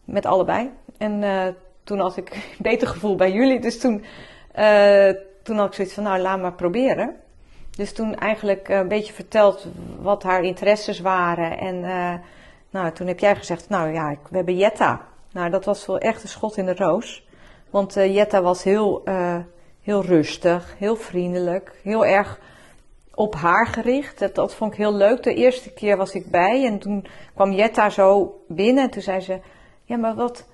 [0.06, 0.72] met allebei.
[0.98, 1.48] En eh,
[1.84, 3.60] toen had ik een beter gevoel bij jullie.
[3.60, 4.04] Dus toen,
[4.54, 5.10] eh,
[5.44, 7.16] toen had ik zoiets van, nou, laat maar proberen.
[7.76, 9.68] Dus toen eigenlijk eh, een beetje verteld
[10.00, 11.58] wat haar interesses waren.
[11.58, 12.14] En eh,
[12.70, 15.02] nou, toen heb jij gezegd, nou ja, we hebben Jetta.
[15.32, 17.28] Nou, dat was wel echt een schot in de roos.
[17.70, 19.04] Want Jetta was heel,
[19.82, 22.40] heel rustig, heel vriendelijk, heel erg
[23.14, 24.20] op haar gericht.
[24.20, 25.24] Dat, dat vond ik heel leuk.
[25.24, 28.84] De eerste keer was ik bij en toen kwam Jetta zo binnen.
[28.84, 29.40] En toen zei ze,
[29.84, 30.46] ja, maar wat,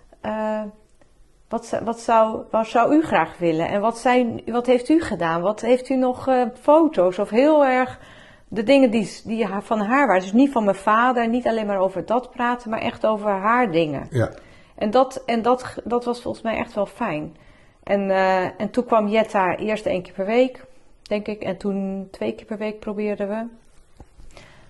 [1.49, 3.67] wat, zou- wat, zou, wat zou u graag willen?
[3.67, 5.41] En wat, zijn, wat heeft u gedaan?
[5.41, 7.19] Wat heeft u nog eh, foto's?
[7.19, 7.99] Of heel erg
[8.47, 10.21] de dingen die, die van haar waren.
[10.21, 13.71] Dus niet van mijn vader, niet alleen maar over dat praten, maar echt over haar
[13.71, 14.07] dingen.
[14.09, 14.29] Ja.
[14.75, 17.35] En dat, en dat, dat was volgens mij echt wel fijn.
[17.83, 20.65] En, eh, en toen kwam Jetta eerst één keer per week,
[21.01, 21.41] denk ik.
[21.41, 23.45] En toen twee keer per week probeerden we.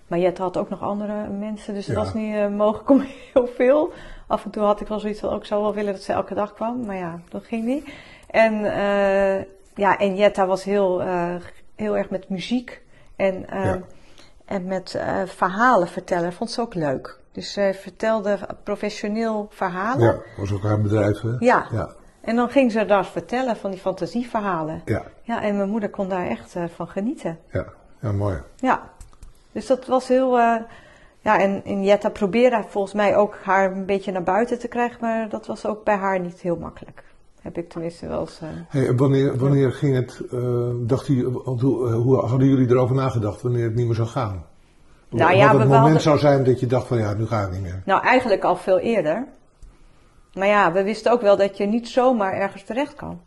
[0.08, 2.02] Maar Jette had ook nog andere mensen, dus het Ja.
[2.04, 3.00] was niet eh, mogelijk om
[3.34, 3.92] heel veel.
[4.30, 6.34] Af en toe had ik wel zoiets van, ook zou wel willen dat ze elke
[6.34, 6.86] dag kwam.
[6.86, 7.90] Maar ja, dat ging niet.
[8.30, 9.44] En, eh,
[9.76, 11.36] ja, en Jetta was heel, eh,
[11.76, 12.82] heel erg met muziek
[13.16, 13.80] en, eh, Ja.
[14.46, 16.34] en met verhalen vertellen.
[16.34, 17.20] Vond ze ook leuk.
[17.32, 20.06] Dus zij vertelde professioneel verhalen.
[20.06, 21.36] Ja, was ook haar bedrijf, hè?
[21.40, 21.66] Ja.
[21.72, 21.90] Ja,
[22.22, 24.82] En dan ging ze daar vertellen van die fantasieverhalen.
[24.86, 27.40] ja, Ja, en mijn moeder kon daar echt van genieten.
[27.52, 27.66] ja.
[28.02, 28.42] Ja, mooi.
[28.56, 28.90] Ja,
[29.52, 30.40] dus dat was heel.
[31.34, 34.98] Ja, en, en Jetta probeerde volgens mij ook haar een beetje naar buiten te krijgen,
[35.02, 37.04] maar dat was ook bij haar niet heel makkelijk.
[37.42, 38.40] Heb ik tenminste wel eens.
[38.42, 40.40] eh, Hey, wanneer, wanneer ging het, eh,
[40.82, 44.46] dacht u, hoe, eh, hoe hadden jullie erover nagedacht wanneer het niet meer zou gaan?
[45.10, 47.44] Nou Wat ja, het moment hadden- zou zijn dat je dacht van ja, nu gaat
[47.44, 47.82] het niet meer.
[47.86, 49.26] Nou, eigenlijk al veel eerder.
[50.34, 53.20] Maar ja, we wisten ook wel dat je niet zomaar ergens terecht kan.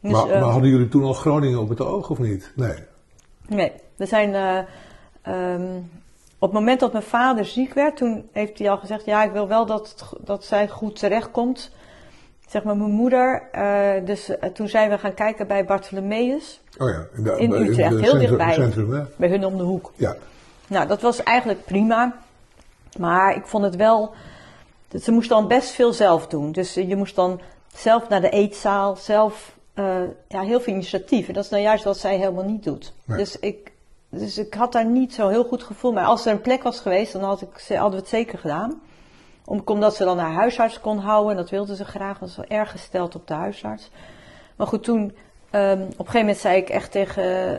[0.00, 2.52] Dus, maar, maar hadden jullie toen al Groningen op het oog of niet?
[2.56, 2.74] Nee.
[3.48, 4.34] Nee, we zijn.
[4.34, 4.58] eh,
[5.22, 5.62] ehm,
[6.38, 9.32] op het moment dat mijn vader ziek werd, toen heeft hij al gezegd: Ja, ik
[9.32, 11.70] wil wel dat, het dat zij goed terechtkomt.
[12.48, 13.48] Zeg maar, mijn moeder.
[13.52, 17.52] eh, dus eh, toen zijn we gaan kijken bij Bartholomeus, Oh ja, in, de, In
[17.52, 18.52] Utrecht, heel centrum, dichtbij.
[18.54, 19.02] centrum hè?
[19.16, 19.92] bij hun om de hoek.
[19.96, 20.16] Ja,
[20.66, 22.16] Nou, dat was eigenlijk prima.
[22.98, 24.12] Maar ik vond het wel.
[25.00, 26.52] Ze moest dan best veel zelf doen.
[26.52, 27.40] Dus je moest dan
[27.74, 29.54] zelf naar de eetzaal, zelf.
[29.74, 31.28] eh, ja, heel veel initiatief.
[31.28, 32.92] En dat is nou juist wat zij helemaal niet doet.
[33.04, 33.18] Nee.
[33.18, 33.72] Dus, ik,
[34.10, 35.92] dus ik had daar niet zo heel goed gevoel.
[35.92, 38.38] Maar als er een plek was geweest, dan had ik, ze- hadden we het zeker
[38.38, 38.80] gedaan.
[39.44, 41.30] Om- Omdat ze dan haar huisarts kon houden.
[41.30, 42.18] En dat wilde ze graag.
[42.18, 43.90] was wel erg gesteld op de huisarts.
[44.56, 45.16] Maar goed, toen.
[45.50, 47.58] ehm, op een gegeven moment zei ik echt tegen,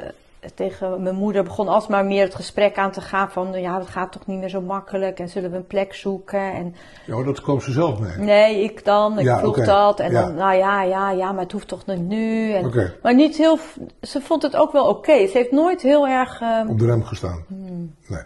[0.56, 1.44] tegen mijn moeder.
[1.44, 3.32] begon alsmaar meer het gesprek aan te gaan.
[3.32, 5.20] van ja, het gaat toch niet meer zo makkelijk.
[5.20, 6.54] En zullen we een plek zoeken.
[6.54, 8.18] En ja dat kwam ze zelf mee.
[8.18, 9.20] nee, ik dan.
[9.20, 10.00] Ik Ja, vroeg dat.
[10.00, 10.22] En Ja.
[10.22, 12.54] dan, nou ja, ja, ja, maar het hoeft toch nog nu.
[12.54, 12.92] En.
[13.02, 13.58] Maar niet heel.
[14.02, 15.28] Ze vond het ook wel oké.
[15.28, 16.42] Ze heeft nooit heel erg.
[16.42, 17.44] ehm, Op de rem gestaan.
[17.48, 17.96] Hmm.
[18.08, 18.22] Nee.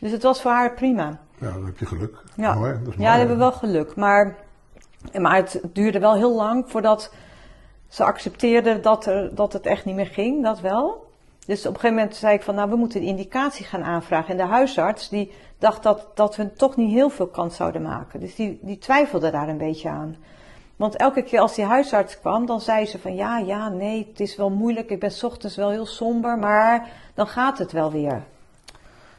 [0.00, 1.18] dus het was voor haar prima.
[1.38, 2.16] Ja, dan heb je geluk.
[2.36, 3.00] Ja, Mooi, dat is mooi.
[3.02, 3.96] ja, we hebben wel geluk.
[3.96, 4.36] Maar,
[5.18, 7.12] maar het duurde wel heel lang voordat
[7.88, 10.42] ze accepteerde dat, er, dat het echt niet meer ging.
[10.42, 11.06] Dat wel.
[11.46, 14.30] Dus op een gegeven moment zei ik van, nou, we moeten een indicatie gaan aanvragen.
[14.30, 18.20] En de huisarts, die dacht dat, dat we toch niet heel veel kans zouden maken.
[18.20, 20.16] Dus die, die twijfelde daar een beetje aan.
[20.76, 24.20] Want elke keer als die huisarts kwam, dan zei ze van, ja, ja, nee, het
[24.20, 24.90] is wel moeilijk.
[24.90, 28.22] Ik ben 's ochtends wel heel somber, maar dan gaat het wel weer.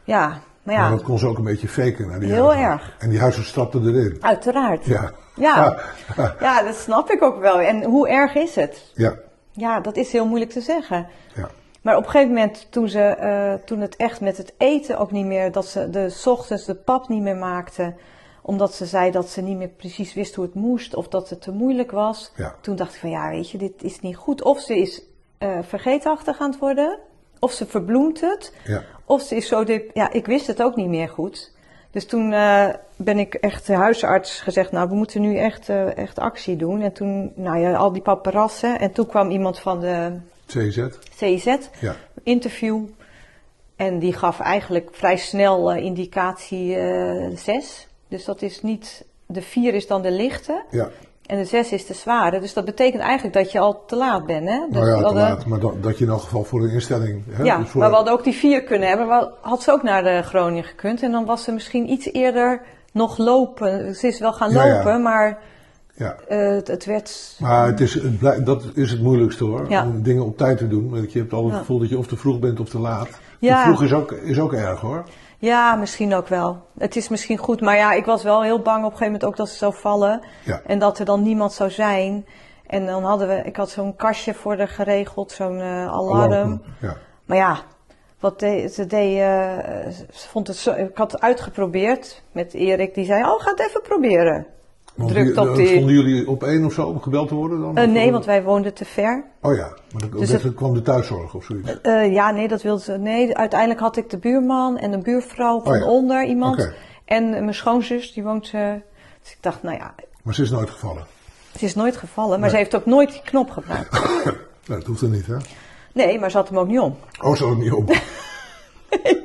[0.04, 2.08] Ja, maar Maar ja, dat kon ze ook een beetje faken.
[2.08, 2.84] Naar die Heel huisarts.
[2.84, 2.96] erg.
[3.00, 4.18] En die huisarts stapte erin.
[4.22, 4.86] uiteraard.
[4.86, 5.12] Ja.
[5.36, 5.78] Ja.
[6.16, 6.36] Ja.
[6.40, 7.60] Ja, dat snap ik ook wel.
[7.60, 8.92] En hoe erg is het?
[8.94, 9.14] Ja.
[9.52, 11.08] Ja, dat is heel moeilijk te zeggen.
[11.36, 11.50] ja.
[11.86, 15.12] Maar op een gegeven moment, toen, ze, eh, toen het echt met het eten ook
[15.12, 17.94] niet meer, dat ze de ochtends de pap niet meer maakte,
[18.42, 21.42] omdat ze zei dat ze niet meer precies wist hoe het moest of dat het
[21.42, 22.32] te moeilijk was.
[22.36, 22.56] Ja.
[22.62, 24.44] Toen dacht ik van ja, weet je, dit is niet goed.
[24.44, 25.02] Of ze is
[25.38, 26.98] eh, vergeetachtig aan het worden,
[27.40, 28.82] of ze verbloemt het, Ja.
[29.06, 31.52] of ze is zo dep- Ja, ik wist het ook niet meer goed.
[31.92, 36.20] Dus toen eh, ben ik echt de huisarts gezegd, nou, we moeten nu echt, echt
[36.20, 36.82] actie doen.
[36.82, 38.80] En toen, nou ja, al die paparazzen.
[38.80, 40.12] En toen kwam iemand van de
[40.48, 40.80] CZ.
[41.20, 41.46] CZ,
[41.80, 41.96] Ja.
[42.24, 42.80] interview.
[43.76, 47.88] En die gaf eigenlijk vrij snel eh, indicatie eh 6.
[48.08, 50.64] Dus dat is niet, de 4 is dan de lichte.
[50.72, 50.90] Ja.
[51.26, 52.40] En de 6 is de zware.
[52.40, 54.50] Dus dat betekent eigenlijk dat je al te laat bent.
[54.50, 54.60] Hè?
[54.70, 55.46] Dus Nou ja, te hadden- laat.
[55.46, 57.24] Maar dat, dat je in elk geval voor een instelling...
[57.30, 59.08] Hè, ja, dus voor- maar we hadden ook die vier kunnen hebben.
[59.08, 61.02] Maar had ze ook naar de Groningen gekund.
[61.04, 63.96] En dan was ze misschien iets eerder nog lopen.
[63.96, 64.76] Ze is wel gaan Ja, ja.
[64.76, 65.40] lopen, maar
[65.96, 66.16] Ja.
[66.28, 67.36] eh, het, het werd...
[67.40, 69.70] Maar het is, het dat is het moeilijkste hoor.
[69.70, 69.84] Ja.
[69.84, 70.90] Om dingen op tijd te doen.
[70.90, 73.10] Want je hebt altijd het gevoel dat je of te vroeg bent of te laat.
[73.40, 73.58] Ja.
[73.58, 75.04] Te vroeg is ook, is ook erg hoor.
[75.40, 76.62] Ja, misschien ook wel.
[76.78, 77.62] Het is misschien goed.
[77.62, 79.74] Maar ja, ik was wel heel bang op een gegeven moment ook dat ze zou
[79.74, 80.22] vallen.
[80.44, 80.62] Ja.
[80.66, 82.26] En dat er dan niemand zou zijn.
[82.68, 83.42] En dan hadden we...
[83.44, 85.32] Ik had zo'n kastje voor haar geregeld.
[85.32, 86.32] Zo'n eh, alarm.
[86.32, 86.62] Alarm.
[86.82, 86.98] Ja.
[87.26, 87.58] Maar ja,
[88.20, 92.94] wat deed, ze deed, eh, ze vond het zo, ik had het uitgeprobeerd met Erik,
[92.94, 94.48] die zei, oh, ga het even proberen.
[94.96, 97.60] Want Drukt op eh, die- Stonden jullie op één of zo om gebeld te worden
[97.62, 97.78] dan?
[97.78, 99.24] Eh, nee, want wij woonden te ver.
[99.42, 101.82] Oh ja, maar dat, Dus dat het- kwam de thuiszorg of zoiets.
[101.82, 102.98] Eh, ja, nee, dat wilde ze.
[102.98, 105.86] Nee, uiteindelijk had ik de buurman en een buurvrouw van Oh ja.
[105.86, 106.72] onder iemand.
[107.06, 108.52] En mijn schoonzus, die woont.
[108.54, 108.72] eh,
[109.22, 111.06] dus ik dacht, nou ja, Maar ze is nooit gevallen.
[111.52, 112.30] het is nooit gevallen.
[112.32, 112.50] Maar Nee.
[112.50, 113.90] ze heeft ook nooit die knop gebruikt.
[114.68, 115.36] Nou, dat hoeft er niet hè.
[115.94, 116.96] Nee, maar ze had hem ook niet om.
[117.22, 117.90] Oh, zo niet op.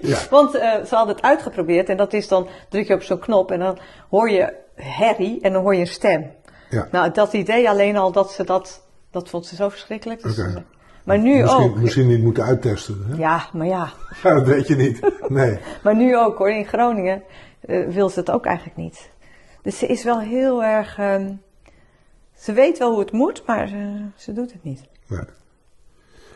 [0.00, 0.18] ja.
[0.30, 3.50] Want eh, ze hadden het uitgeprobeerd en dat is dan, druk je op zo'n knop
[3.50, 3.78] en dan
[4.11, 4.52] hoor je
[4.83, 6.31] herrie en dan hoor je een stem.
[6.71, 6.88] Ja.
[6.90, 10.23] Nou, dat idee alleen al dat ze dat, dat vond ze zo verschrikkelijk.
[10.23, 10.49] Dus, Oké.
[10.49, 10.62] eh,
[11.05, 11.77] maar nu misschien, ook.
[11.77, 13.05] misschien niet moeten uittesten.
[13.09, 13.16] Hè?
[13.16, 13.93] Ja, maar ja.
[14.23, 15.01] Ja, dat weet je niet.
[15.29, 15.59] Nee.
[15.83, 17.23] Maar nu ook hoor, in Groningen
[17.61, 19.11] eh, wil ze het ook eigenlijk niet.
[19.62, 20.99] Dus ze is wel heel erg.
[20.99, 21.33] ehm,
[22.37, 24.81] ze weet wel hoe het moet, maar ze, ze doet het niet.
[25.07, 25.21] nee.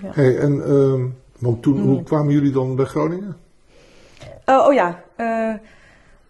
[0.03, 0.11] Ja.
[0.15, 1.07] Hey, en, ehm,
[1.39, 2.05] want toen, hoe Mm.
[2.05, 3.37] kwamen jullie dan bij Groningen?
[4.45, 5.03] Oh, oh ja.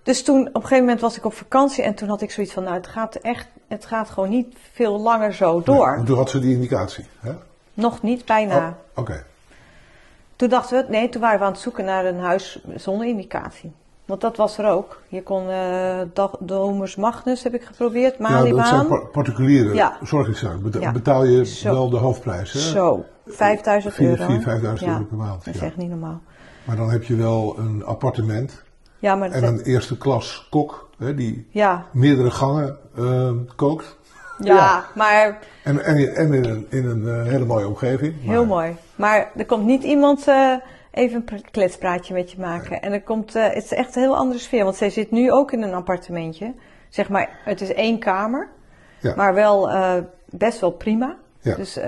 [0.05, 2.31] Eh, dus toen, op een gegeven moment was ik op vakantie en toen had ik
[2.31, 5.95] zoiets van, nou, het gaat echt, het gaat gewoon niet veel langer zo door.
[5.95, 7.05] Want toen had ze die indicatie.
[7.21, 7.33] Hè?
[7.75, 8.57] Nog niet, bijna.
[8.69, 9.25] Oh, Oké.
[10.37, 13.73] Toen dachten we, nee, toen waren we aan het zoeken naar een huis zonder indicatie.
[14.05, 15.03] Want dat was er ook.
[15.09, 18.87] Je kon eh Dag- Domus Magnus heb ik geprobeerd, Ja, dat zijn Malibaan.
[18.87, 19.97] par- particuliere Ja.
[20.03, 20.81] zorginstellingen.
[20.81, 20.93] Ja.
[20.93, 21.73] Betaal je Zo.
[21.73, 22.59] wel de hoofdprijs, hè?
[22.59, 24.25] Zo, 5000 Vier- euro.
[24.25, 25.45] vier, 5000 Ja, euro per maand.
[25.45, 26.21] Dat is echt niet normaal.
[26.65, 28.63] Maar dan heb je wel een appartement
[29.05, 33.97] Ja, maar en een eerste klas kok, hè, die ja, meerdere gangen eh, kookt.
[34.39, 34.85] ja, Ja.
[34.95, 38.15] maar En, en, en in een, in een eh, hele mooie omgeving.
[38.21, 38.77] heel Maar- mooi.
[38.97, 40.53] Maar er komt niet iemand eh,
[40.91, 42.83] even een pr- kletspraatje met je maken.
[42.83, 44.65] En er komt, eh, het is echt een heel andere sfeer.
[44.65, 46.55] Want zij zit nu ook in een appartementje.
[46.89, 48.49] Zeg maar, het is één kamer.
[49.01, 49.15] Ja.
[49.17, 49.71] Maar wel
[50.31, 51.17] best wel prima.
[51.41, 51.55] Ja.
[51.55, 51.79] Dus,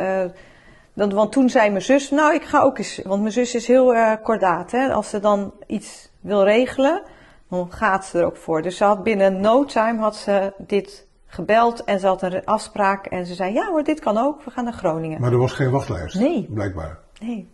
[0.94, 3.66] dan, want toen zei mijn zus, nou ik ga ook eens, want mijn zus is
[3.66, 4.70] heel kordaat.
[4.70, 4.92] Hè?
[4.92, 7.02] Als ze dan iets wil regelen,
[7.50, 8.62] dan gaat ze er ook voor.
[8.62, 13.06] Dus ze had binnen no time had ze dit gebeld en ze had een afspraak.
[13.06, 15.20] En ze zei, ja hoor, dit kan ook, we gaan naar Groningen.
[15.20, 16.46] Maar er was geen wachtlijst, Nee.
[16.50, 16.98] blijkbaar.
[17.20, 17.48] Nee,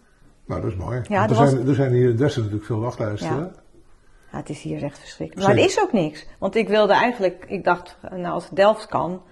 [0.47, 1.01] Nou, dat is mooi.
[1.09, 3.37] Ja, er, er was- zijn, er zijn hier in Dessen natuurlijk veel wachtlijsten.
[3.37, 4.39] Ja.
[4.39, 5.47] het is hier echt verschrikkelijk.
[5.47, 5.77] Maar er Zeker.
[5.77, 6.27] is ook niks.
[6.39, 9.23] Want ik wilde eigenlijk, ik dacht, nou als Delft kan,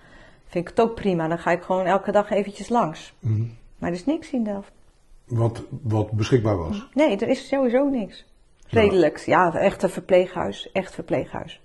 [0.47, 1.29] vind ik het ook prima.
[1.29, 3.15] Dan ga ik gewoon elke dag eventjes langs.
[3.19, 3.45] Mhm.
[3.79, 4.73] Maar er is niks in Delft.
[5.27, 6.89] Wat, wat beschikbaar was.
[6.95, 8.25] Nee, er is sowieso niks.
[8.71, 9.19] Redelijk.
[9.19, 10.71] Ja, echt een verpleeghuis.
[10.73, 11.61] Echt verpleeghuis.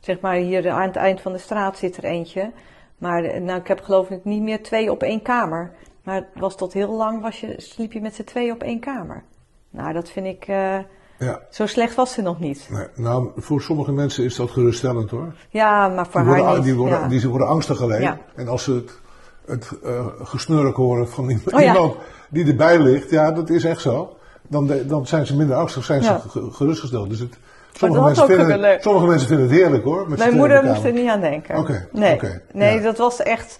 [0.00, 2.50] Zeg maar, hier aan het eind van de straat zit er eentje.
[2.98, 5.70] Maar nou, ik heb geloof ik niet meer twee op één kamer.
[6.04, 8.80] Maar het was tot heel lang was je, sliep je met z'n twee op één
[8.80, 9.22] kamer.
[9.70, 10.44] Nou, dat vind ik...
[10.48, 10.78] eh,
[11.18, 11.40] Ja.
[11.50, 12.68] zo slecht was ze nog niet.
[12.70, 15.34] Nee, nou, voor sommige mensen is dat geruststellend hoor.
[15.48, 16.64] Ja, maar voor Die haar worden, niet.
[16.64, 17.08] die worden, ja.
[17.08, 18.00] die worden angstig alleen.
[18.00, 18.18] Ja.
[18.34, 18.98] En als ze het,
[19.46, 21.94] het eh, gesnurk horen van iemand, Oh iemand
[22.28, 24.16] die erbij ligt, ja, dat is echt zo.
[24.52, 26.18] Dan, de- dan zijn ze minder angstig, zijn Ja.
[26.20, 27.08] ze ge- gerustgesteld.
[27.10, 27.38] Dus het,
[27.72, 28.80] sommige, mensen vinden, kunnen.
[28.80, 30.08] sommige mensen vinden het heerlijk hoor.
[30.08, 31.56] Mijn moeder moest er niet aan denken.
[31.58, 32.18] Oké, nee,
[32.52, 32.80] nee ja.
[32.82, 33.58] dat was echt.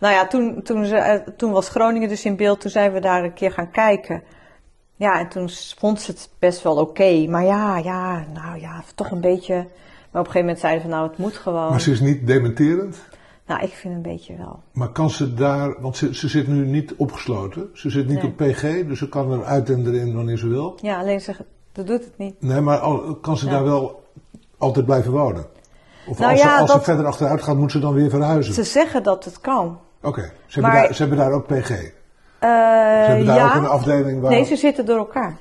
[0.00, 2.60] Nou ja, toen, toen, ze, eh, toen was Groningen dus in beeld.
[2.60, 4.22] Toen zijn we daar een keer gaan kijken.
[4.96, 7.26] Ja, en toen vond ze het best wel oké.
[7.28, 9.54] Maar ja, ja, nou ja, toch een beetje.
[9.54, 11.70] Maar op een gegeven moment zeiden ze van nou, het moet gewoon.
[11.70, 12.96] Maar ze is niet dementerend.
[13.46, 14.60] Nou, ik vind een beetje wel.
[14.72, 17.70] Maar kan ze daar, want ze, ze zit nu niet opgesloten.
[17.74, 18.30] Ze zit niet Nee.
[18.30, 20.78] op PG, dus ze kan er uit en erin wanneer ze wil.
[20.82, 21.34] Ja, alleen ze,
[21.72, 22.34] dat doet het niet.
[22.42, 23.50] Nee, maar al, kan ze Ja.
[23.52, 24.02] daar wel
[24.58, 25.46] altijd blijven wonen?
[26.06, 28.10] Of Nou als, ja, ze, als dat- ze verder achteruit gaat, moet ze dan weer
[28.10, 28.54] verhuizen?
[28.54, 29.78] Ze zeggen dat het kan.
[30.02, 31.66] Oké, ze, hebben Maar- daar- ze hebben daar ook PG.
[31.68, 31.92] Ze
[32.38, 33.46] Eh, hebben daar ja.
[33.48, 34.30] ook een afdeling waar...
[34.30, 35.36] Nee, ze zitten door elkaar.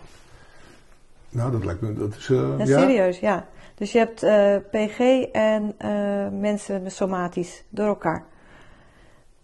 [1.30, 1.94] Nou, dat lijkt me...
[1.94, 2.66] Dat is, Ja, ja?
[2.80, 3.46] serieus, ja.
[3.82, 5.00] Dus je hebt eh, PG
[5.32, 8.24] en eh, mensen met somatisch door elkaar.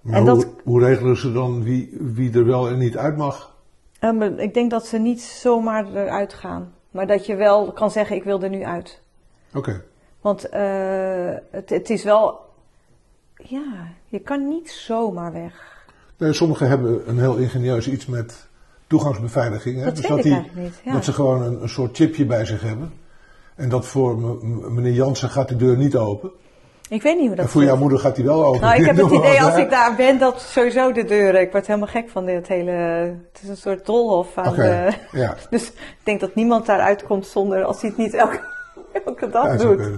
[0.02, 3.18] Maar en hoe, dat- hoe regelen ze dan wie, wie er wel en niet uit
[3.18, 3.56] mag?
[4.00, 6.74] Eh, ik denk dat ze niet zomaar eruit gaan.
[6.92, 9.02] Maar dat je wel kan zeggen, ik wil er nu uit.
[9.54, 9.84] Oké,
[10.22, 10.42] Want
[11.52, 12.40] het, het is wel...
[13.36, 15.86] Ja, je kan niet zomaar weg.
[16.18, 18.48] nee, sommigen hebben een heel ingenieus iets met
[18.88, 19.78] toegangsbeveiliging.
[19.78, 19.84] Hè?
[19.86, 20.92] Dat dus dat, ik die, eigenlijk niet, ja.
[20.94, 23.06] dat ze gewoon een, een soort chipje bij zich hebben.
[23.58, 24.18] En dat voor
[24.72, 26.32] meneer Jansen gaat de deur niet open.
[26.90, 28.62] Ik weet niet hoe dat en voor jouw moeder gaat die wel open.
[28.62, 31.42] Nou, ik heb het idee als ik daar ben, dat sowieso de deuren...
[31.42, 32.72] Ik word helemaal gek van dit hele...
[33.34, 34.90] Het is een soort dolhof aan de...
[35.12, 35.36] ja.
[35.50, 37.64] Dus ik denk dat niemand daaruit komt zonder...
[37.64, 38.40] Als hij het niet elke,
[39.06, 39.78] elke dag Ja, doet.
[39.78, 39.90] Maar,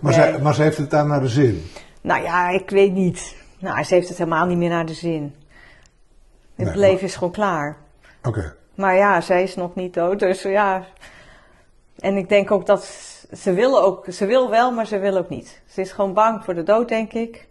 [0.00, 0.12] Nee.
[0.12, 1.64] zij, maar ze heeft het daar naar de zin.
[2.00, 3.36] Nou ja, ik weet niet.
[3.58, 5.34] Nou, ze heeft het helemaal niet meer naar de zin.
[6.54, 7.76] Het Nee, leven maar- is gewoon klaar.
[8.24, 8.54] Oké.
[8.74, 10.84] Maar ja, zij is nog niet dood, dus ja.
[12.00, 12.84] En ik denk ook dat
[13.32, 15.62] ze- wil ook, ze wil wel, maar ze wil ook niet.
[15.66, 17.48] Ze is gewoon bang voor de dood, denk ik.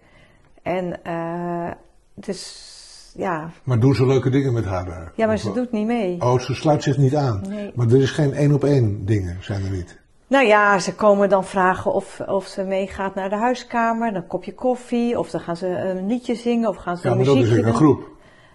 [0.62, 1.70] En eh
[2.16, 2.68] het is,
[3.16, 5.12] ja, Maar doen ze leuke dingen met haar daar?
[5.16, 6.22] ja, maar ze doet niet mee.
[6.22, 7.44] Oh, ze sluit zich niet aan.
[7.48, 7.72] Nee.
[7.76, 9.98] Maar er is geen één op één dingen, zijn er niet.
[10.28, 14.28] Nou ja, ze komen dan vragen of, of ze meegaat naar de huiskamer, dan een
[14.28, 17.50] kopje koffie, of dan gaan ze een liedje zingen, of gaan ze Ja, maar muziek
[17.50, 18.08] dat is een groep.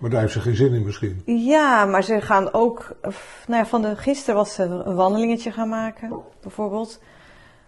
[0.05, 1.23] Maar daar heeft ze geen zin in misschien.
[1.25, 2.97] Ja, maar ze gaan ook.
[3.47, 7.01] Nou ja, van de, gisteren was ze een wandelingetje gaan maken, bijvoorbeeld.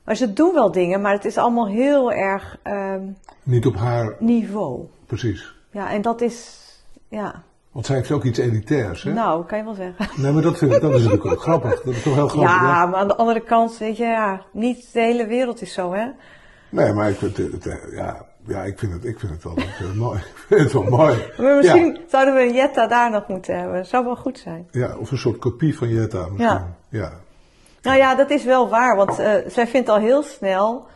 [0.04, 3.00] Maar ze doen wel dingen, maar het is allemaal heel erg ehm,
[3.42, 4.80] Niet op haar, niveau.
[5.06, 5.54] precies.
[5.70, 6.60] Ja, en dat is.
[7.08, 7.42] Ja,
[7.72, 9.12] Want zij heeft ook iets elitairs, hè?
[9.12, 10.08] nou, kan je wel zeggen.
[10.22, 11.82] Nee, maar dat, vind ik, dat is natuurlijk ook grappig.
[11.82, 14.92] Dat is toch heel grappig, Ja, maar aan de andere kant, weet je, ja, niet
[14.92, 16.06] de hele wereld is zo, hè?
[16.68, 19.56] Nee, maar ik vind het, het, ja, ja, ik vind het, ik vind het wel
[19.56, 20.18] eh, mooi.
[20.26, 21.32] Ik vind het wel mooi.
[21.38, 23.76] Maar misschien Ja, zouden we een Jetta daar nog moeten hebben.
[23.76, 24.68] Dat zou wel goed zijn.
[24.70, 26.38] ja, of een soort kopie van Jetta misschien.
[26.46, 26.76] Ja.
[26.88, 27.12] ja.
[27.82, 30.86] Nou ja, dat is wel waar, want eh, zij vindt al heel snel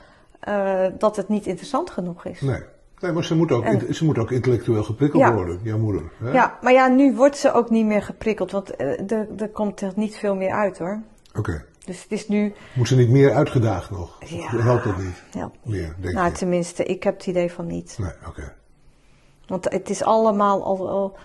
[0.40, 2.40] eh, dat het niet interessant genoeg is.
[2.40, 2.62] Nee.
[3.00, 5.34] Nee, maar ze moet ook, En- ze moet ook intellectueel geprikkeld Ja.
[5.34, 6.02] worden, jouw moeder.
[6.18, 6.30] Hè?
[6.32, 9.92] Ja, maar ja, nu wordt ze ook niet meer geprikkeld, want er, er komt er
[9.96, 11.00] niet veel meer uit hoor.
[11.34, 11.64] Oké.
[11.90, 14.16] Dus het is nu, Moet ze niet meer uitgedaagd nog?
[14.26, 14.46] Ja.
[14.56, 15.22] helpt dat niet?
[15.32, 16.32] ja, Meer, denk nou je?
[16.36, 17.96] tenminste, ik heb het idee van niet.
[17.98, 18.52] Nee, oké.
[19.46, 21.16] Want het is allemaal al, al-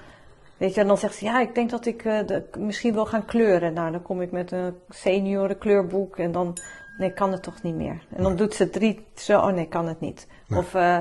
[0.58, 3.06] weet je, en dan zegt ze, ja, ik denk dat ik eh, de- misschien wil
[3.06, 3.74] gaan kleuren.
[3.74, 6.58] Nou, dan kom ik met een senioren kleurboek en dan,
[6.98, 8.06] nee, kan het toch niet meer.
[8.16, 10.28] En dan doet ze drie, zo, oh nee, kan het niet.
[10.48, 10.60] Nee.
[10.60, 10.98] Of eh,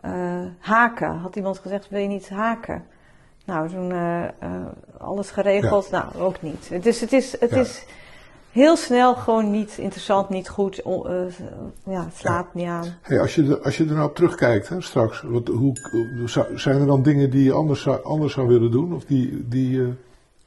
[0.00, 2.84] eh, haken, had iemand gezegd, wil je niet haken?
[3.44, 3.92] Nou, toen
[4.98, 6.82] alles geregeld, nou, ook niet.
[6.82, 7.56] Dus het is, het Ja.
[7.60, 7.84] is
[8.56, 11.14] heel snel gewoon niet interessant, niet goed, on- eh,
[11.84, 12.84] ja, het slaat niet aan.
[13.02, 15.76] Hey, als, je er, als je er nou op terugkijkt hè, straks, wat, hoe,
[16.54, 18.94] zijn er dan dingen die je anders zou, anders zou willen doen?
[18.94, 19.86] Of die, die, eh,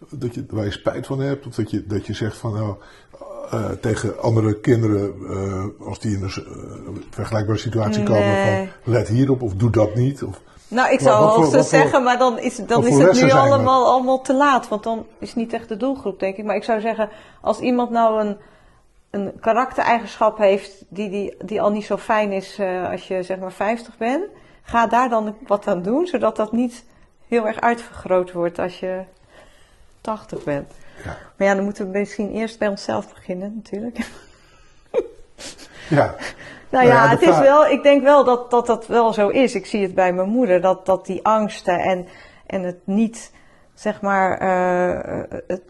[0.10, 1.48] dat je, waar je spijt van hebt?
[1.48, 2.76] Of dat je, dat je zegt van nou,
[3.52, 5.14] eh, tegen andere kinderen,
[5.80, 10.24] als die in een vergelijkbare situatie komen, van let hierop of doe dat niet?
[10.24, 13.34] Of, Nou, ik zou hoogstens voor- zeggen, maar dan is, dan is het nu er?
[13.38, 14.68] allemaal, allemaal te laat.
[14.68, 16.44] Want dan is het niet echt de doelgroep, denk ik.
[16.46, 17.10] Maar ik zou zeggen,
[17.42, 18.38] als iemand nou een,
[19.10, 23.38] een karaktereigenschap heeft die, die, die al niet zo fijn is eh, als je zeg
[23.40, 24.24] maar 50 bent,
[24.64, 26.84] ga daar dan wat aan doen, zodat dat niet
[27.28, 29.02] heel erg uitvergroot wordt als je
[30.02, 30.72] 80 bent.
[31.04, 31.18] ja.
[31.38, 33.98] Maar ja, dan moeten we misschien eerst bij onszelf beginnen, natuurlijk.
[35.90, 36.16] ja,
[36.70, 39.56] Nou Nou ja, het is wel, ik denk wel dat, dat dat wel zo is.
[39.56, 42.06] Ik zie het bij mijn moeder, dat, dat die angsten en,
[42.46, 43.32] en het niet,
[43.74, 45.62] zeg maar, eh, het,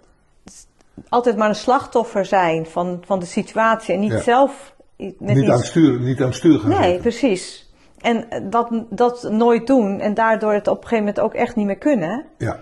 [1.10, 4.20] altijd maar een slachtoffer zijn van, van de situatie en niet Ja.
[4.22, 7.02] zelf met niet, iets- aan het stuur, niet aan het stuur gaan Nee, zitten.
[7.02, 7.68] precies.
[8.02, 11.66] En dat, dat nooit doen en daardoor het op een gegeven moment ook echt niet
[11.66, 12.58] meer kunnen, Ja,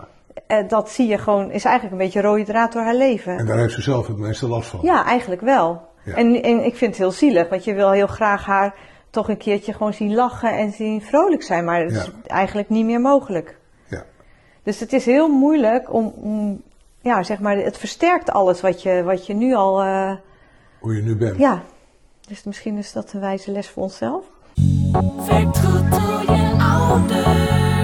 [0.47, 3.37] eh, dat zie je gewoon, is eigenlijk een beetje rode draad door haar leven.
[3.37, 4.79] en daar heeft ze zelf het meeste last van.
[4.83, 5.81] Ja, eigenlijk wel.
[6.07, 6.13] Ja.
[6.13, 8.75] En, en ik vind het heel zielig, want je wil heel graag haar
[9.09, 12.85] toch een keertje gewoon zien lachen en zien vrolijk zijn, maar dat is eigenlijk niet
[12.85, 13.57] meer mogelijk.
[13.87, 14.05] Ja.
[14.63, 16.61] Dus het is heel moeilijk om, om
[17.01, 20.15] ja, zeg maar, het versterkt alles wat je, wat je nu al, eh,
[20.79, 21.37] Hoe je nu bent.
[21.37, 21.63] ja.
[22.27, 24.25] Dus misschien is dat een wijze les voor onszelf.
[25.17, 27.76] Vertroetel je ouders.